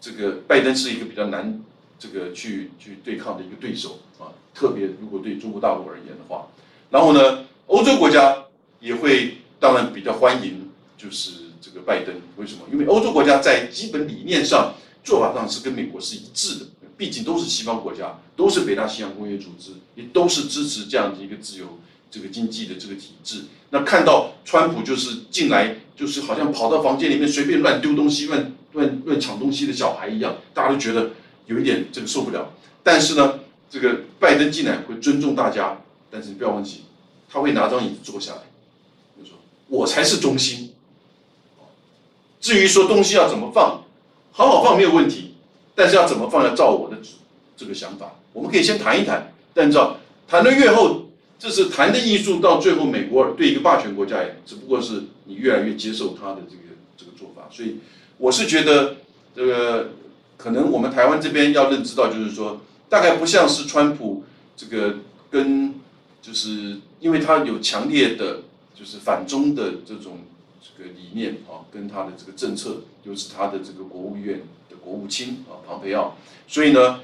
[0.00, 1.62] 这个拜登是一个比较难
[1.96, 4.34] 这个去去对抗的一个对手啊。
[4.52, 6.48] 特别如果对中国大陆而言的话，
[6.90, 8.36] 然后呢，欧洲国家
[8.80, 10.68] 也会当然比较欢迎，
[10.98, 11.30] 就是
[11.60, 12.12] 这个拜登。
[12.36, 12.62] 为什么？
[12.72, 14.74] 因为欧洲国家在基本理念上、
[15.04, 16.66] 做法上是跟美国是一致的，
[17.04, 21.78] 毕竟都是西方国家，都是北大西洋工业组织，也都是支持这样的一个自由。
[22.10, 31.10] 这个经济的这个体制，那看到川普就是进来，就是好像跑到房间里面随便乱丢东西、乱乱乱抢东西的小孩一样，大家都觉得
[31.46, 32.54] 有一点这个受不了。
[32.82, 35.76] 但是呢，这个拜登进来会尊重大家，
[36.10, 36.84] 但是你不要忘记，
[37.28, 38.42] 他会拿张椅子坐下来，
[39.18, 39.36] 就说
[39.68, 40.72] 我才是中心。
[42.40, 43.82] 至于说东西要怎么放，
[44.30, 45.23] 好好放没有问题，
[45.74, 46.96] 但是要怎么放要照我的
[47.56, 48.16] 这个想法。
[48.32, 49.96] 我们可以先谈一谈，但照
[50.28, 51.02] 谈的越后。
[51.36, 56.62] 这是谈的艺术，到最后美国对一个霸权国家也只不过是你越来越接受他的这个
[56.96, 57.80] 这个做法，所以
[58.16, 58.96] 我是觉得
[59.34, 59.90] 这个
[60.38, 64.24] 可能我们台湾这边要认知到，就是说大概不像是川普
[64.56, 65.00] 这个
[65.30, 65.74] 跟
[66.22, 68.44] 就是因为他有强烈的
[68.74, 70.20] 就是反中的这种
[70.62, 74.42] 这个理念啊，跟他的这个政策，又是他的这个国务院
[74.84, 76.14] 国务卿啊庞培奥，
[76.46, 77.00] 所以呢，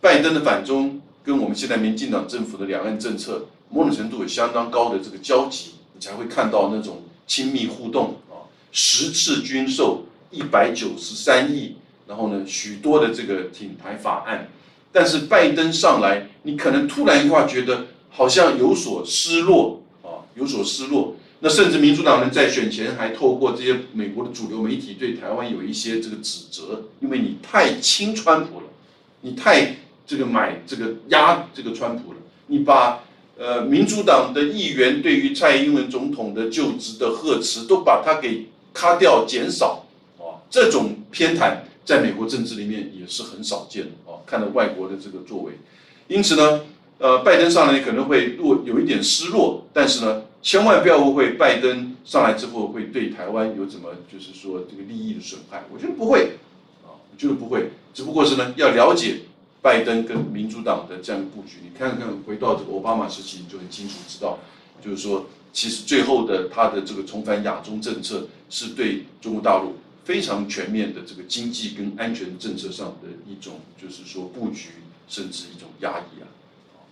[0.00, 1.00] 拜登的反中。
[1.24, 11.76] 跟我们现在民进党政府的两岸政策某种程度有相当高的这个交集，你才会看到那种亲密互动啊，十次军售一百九十三亿，
[12.08, 14.48] 然后呢许多的这个挺台法案，
[14.90, 21.14] 但是拜登上来，你可能突然一话觉得好像有所失落啊，有所失落。
[21.42, 28.66] 那甚至民主党人在选前还透过这些美国的主流媒体对台湾有一些这个指责，因为你太亲川普了，
[29.20, 29.76] 你太。
[30.04, 32.18] 这个买这个压这个川普了，
[32.48, 33.04] 你把
[33.38, 39.86] 呃民主党的议员对于蔡英文总统的就职的贺词都把它给咔掉减少
[40.18, 44.18] 啊，这种偏袒在美国政治里面也是很少见的啊。
[44.26, 45.52] 看到外国的这个作为，
[46.08, 46.60] 因此呢，
[46.98, 56.32] 呃，拜登上来可能会落有一点失落，但是呢，千万不要误会，拜登上来之后会对台湾有怎么就是说这个利益的损害，我觉得不会
[56.84, 59.20] 啊，我觉得不会，只不过是呢要了解。
[59.62, 64.40] 拜登跟民主党的这样布局，你看看回到这个奥巴马时期，你就很清楚知道，
[64.84, 74.70] 就是说，其实最后的他的这个重返亚中政策，是对中国大陆非常全面的这个经济跟安全政策上的一种，就是说布局，
[75.06, 76.26] 甚至一种压抑啊。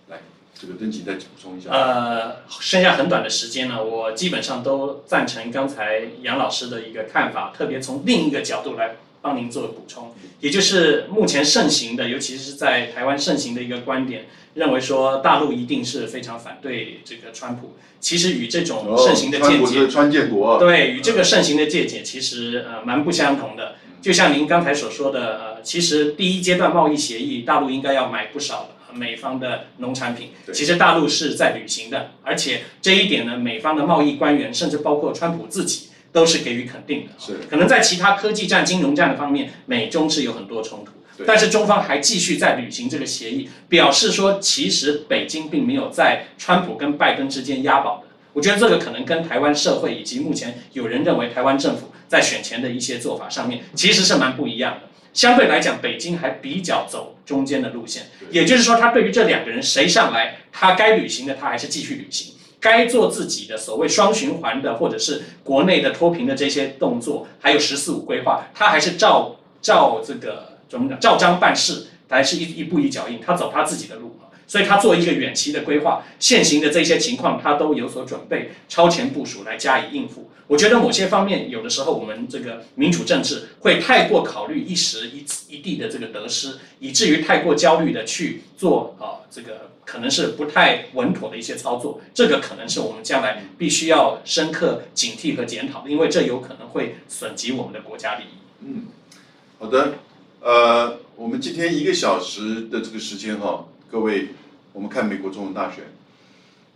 [0.07, 0.21] 来，
[0.59, 1.69] 这个登记再补充一下。
[1.71, 8.95] 呃，剩下很短的时间呢，我基本上都赞成刚才杨老师的一个看法，特别从另一个角度来。
[9.23, 14.25] 帮您做补充，也就是目前盛行的，尤其是在台湾盛行的一个观点，
[14.55, 17.75] 认为说大陆一定是非常反对这个川普。
[17.99, 23.75] 其实与这种盛行的见解，川建国对与这个盛行的见解，其实呃蛮不相同的。
[24.01, 30.31] 就像您刚才所说的，呃，其实第一阶段贸易协议，大陆应该要买不少美方的农产品。
[30.53, 35.87] 其实大陆是在履行的，而且这一点呢，美方的贸易官员，甚至包括川普自己。
[36.13, 40.91] 都是给予肯定的，是可能在其他科技战、金融战的方面，美中是有很多冲突，
[41.25, 48.07] 但是中方还继续在履行这个协议，表示说其实北京并没有在川普跟拜登之间押宝的。
[48.33, 54.89] 我觉得这个可能跟台湾社会以及目前有人认为台湾政府在选前的一些做法上面，其实是蛮不一样的。
[55.13, 62.33] 相对来讲，北京还比较走中间的路线，也就是说，他对于这两个人谁上来，他该履行的他还是继续履行。
[62.59, 74.15] 该做自己的所谓双循环的，或者是国内的脱贫的这些动作，还有“十四五”规划，他还是照照这个怎么讲，照章办事，还是一一步一脚印，他走他自己的路
[74.47, 80.29] 所以他做一个远期的规划，现行的这些情况他都有所准备，超前部署来加以应付。
[80.51, 89.71] 我觉得某些方面，有的时候我们这个民主政治会太过考虑一时一一地的这个得失，以至于太过焦虑的去做啊这个。
[89.83, 98.27] 可能是不太稳妥的一些操作，这个可能是我们将来必须要深刻警惕和检讨，因为这有可能会损及我们的国家利益。
[98.61, 98.85] 嗯，
[99.59, 99.95] 好的，
[100.39, 104.29] 呃，我们今天一个小时的这个时间哈，各位，
[104.71, 105.83] 我们看美国总统大选，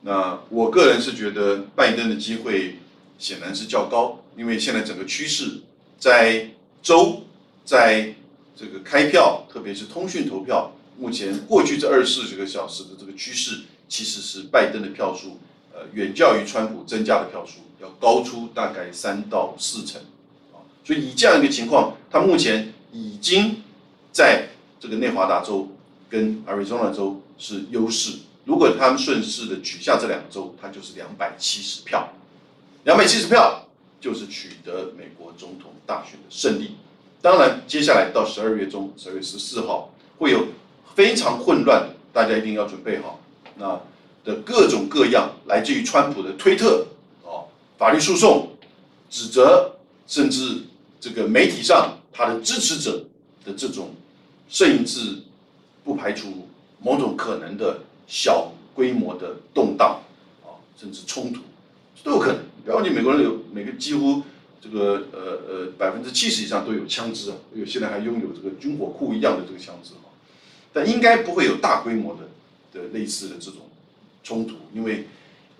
[0.01, 2.80] 那我个人是觉得拜登的机会
[3.18, 5.61] 显然是较高，因为现在整个趋势
[5.97, 6.49] 在
[6.82, 7.24] 州，
[7.63, 8.13] 在
[8.55, 10.72] 这个开票，特别是通讯投票。
[10.97, 15.39] 目前过去这二十四个小时的这个趋势，其实是拜登的票数，
[15.74, 20.01] 呃，远较于川普增加的票数要高出大概三到四成，
[20.53, 23.61] 啊，所以以这样一个情况，他目前已经
[24.13, 24.47] 在
[24.80, 25.70] 这个内华达州
[26.09, 28.20] 跟 Arizona 州是优势。
[28.45, 32.13] 如果他们顺势的取下这两州，他就是两百七十票，
[32.86, 33.67] 两百七十票
[33.99, 36.75] 就是取得美国总统大选的胜利。
[37.21, 40.47] 当然，接下来到十二月中，十二月十四号会有。
[40.95, 43.19] 非常混乱，大家一定要准备好。
[43.57, 43.77] 那
[44.23, 46.88] 的各种各样来自于川普的推特
[47.21, 48.47] 哦，法律诉讼、
[49.09, 49.75] 指责，
[50.07, 50.61] 甚至
[51.01, 53.03] 这个媒体上他的支持者
[53.43, 53.89] 的这种，
[54.47, 55.17] 甚至
[55.83, 56.47] 不排除
[56.79, 57.77] 某种可能的
[58.07, 59.99] 小规模的动荡
[60.45, 61.41] 啊，甚至冲突
[62.06, 62.43] 都有可能。
[62.64, 64.22] 不要忘记，美国人有每个几乎
[64.62, 70.06] 这个呃呃百分之七十以上都有枪支啊，有现在还拥有这个军火库一样的这个枪支啊。
[70.72, 72.30] 但应该不会有大规模的
[72.80, 73.62] 的类似的这种
[74.24, 75.08] 冲突，因为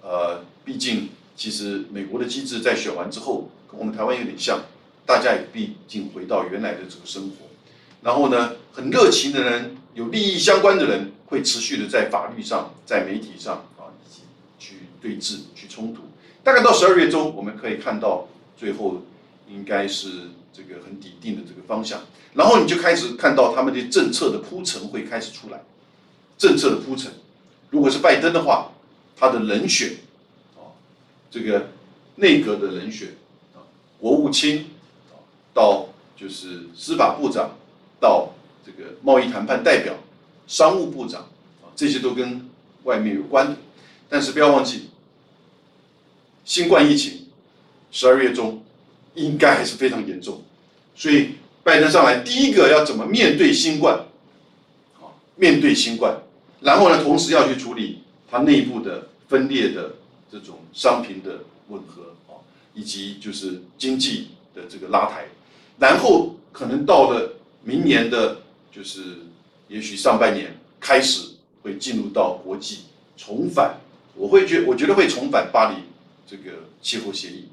[0.02, 4.62] 呃，毕竟其实美国的机制在选完之后，跟我们台湾有点像，
[5.06, 7.36] 大家也毕竟回到原来的这个生活。
[8.02, 13.90] 然后呢，很热情的人，有利益相关的人，会持续的在法律上、在媒体上啊，
[14.60, 16.02] 以对峙、去冲突。
[16.46, 19.02] 大概到十二月中，我们可以看到最后
[19.50, 22.02] 应该是这个很底定的这个方向。
[22.36, 25.64] 然后你就开始看到他们的政策的铺陈会开始出来，
[26.38, 27.12] 政策的铺陈。
[27.72, 28.70] 如果是拜登的话，
[29.18, 29.98] 他的人选
[30.56, 30.70] 啊，
[31.32, 31.70] 这个
[32.18, 33.16] 内阁的人选
[33.56, 33.66] 啊，
[34.00, 34.68] 国务卿
[35.10, 35.18] 啊，
[35.52, 37.58] 到就是司法部长，
[38.00, 39.96] 到这个贸易谈判代表、
[40.46, 41.22] 商务部长
[41.64, 42.48] 啊，这些都跟
[42.84, 43.58] 外面有关的。
[44.08, 44.92] 但是不要忘记，
[46.46, 47.28] 新冠疫情
[47.92, 48.64] 十二月中
[49.16, 50.44] 应该还是非常严重，
[50.96, 51.32] 所以
[51.64, 53.98] 拜登上来第一个要怎么面对新冠？
[55.02, 56.16] 啊，面对新冠，
[56.62, 59.96] 然后呢，同时要去处理它内部的分裂的
[60.32, 61.40] 这种商品的
[61.70, 62.38] 吻合啊，
[62.74, 65.26] 以及就是经济的这个拉抬，
[65.80, 67.34] 然后可能到了
[67.64, 68.38] 明年的，
[68.72, 69.00] 就是
[69.68, 71.30] 也许上半年开始
[71.64, 72.82] 会进入到国际
[73.18, 73.78] 重返。
[74.16, 75.78] 我会觉，我觉得会重返巴黎
[76.28, 77.46] 这个气候协议，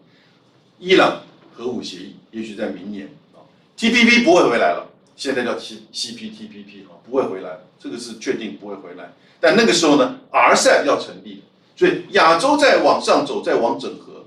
[0.79, 3.45] 伊朗核武协议，也许在明年啊
[3.77, 9.13] ，TPP 不会回来了，现在叫 T CPTPP 啊，不会回来，这个是确定不会回来。
[9.41, 11.43] 但那个时候呢，RCEP 要成立，
[11.77, 14.25] 所以亚洲在往上走，在往整合，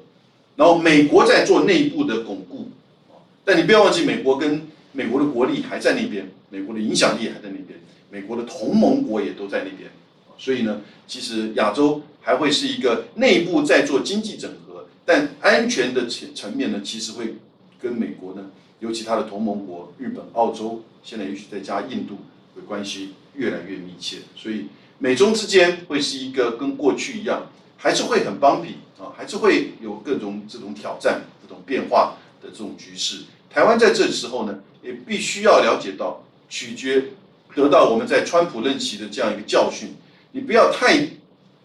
[0.55, 2.69] 然后美国在做内部的巩固
[3.09, 3.17] 啊。
[3.43, 7.79] 但你不要忘记，美国跟美国的国力还在那边，美国的影响力还在那边，
[8.11, 9.89] 美国的同盟国也都在那边。
[10.38, 17.36] 所以呢，其实亚洲还会是一个内部在做经济整合，但安全的层层面呢，其实会
[17.79, 22.17] 跟美国呢，尤其他的同盟国日本、澳洲，现在也许再加印度，
[22.55, 24.17] 会关系越来越密切。
[24.36, 24.65] 所以
[24.97, 33.23] 美中之间会是一个跟过去一样，还是会很 bumpy 啊，还是会有各种这种挑战、这种变化的这种局势。
[33.49, 37.05] 台湾在这时候呢，也必须要了解到，取决
[37.53, 39.95] 得到我们在川普任期的这样一个教训。
[40.36, 41.11] 你不要太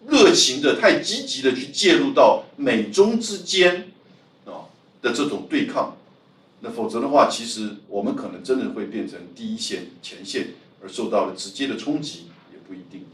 [0.07, 3.91] 热情的、太积极的去介入到美中之间
[4.45, 4.63] 啊
[5.01, 5.97] 的这种对抗，
[6.61, 13.05] 那否则的话，其实我们可能真的会变成第一线、前线，而受到了直接的冲击也不一定。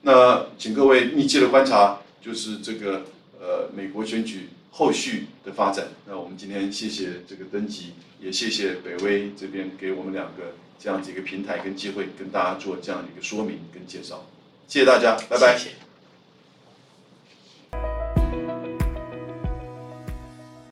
[0.00, 3.02] 那请各位密切的观察，就是这个
[3.38, 5.88] 呃美国选举后续的发展。
[6.08, 7.92] 那我们今天谢谢这个登基，
[8.22, 14.24] 也谢谢北威这边给我们两个这样子一个平台跟机会，跟大家做这样一个说明跟介绍。
[14.66, 15.83] 谢谢大家，拜拜。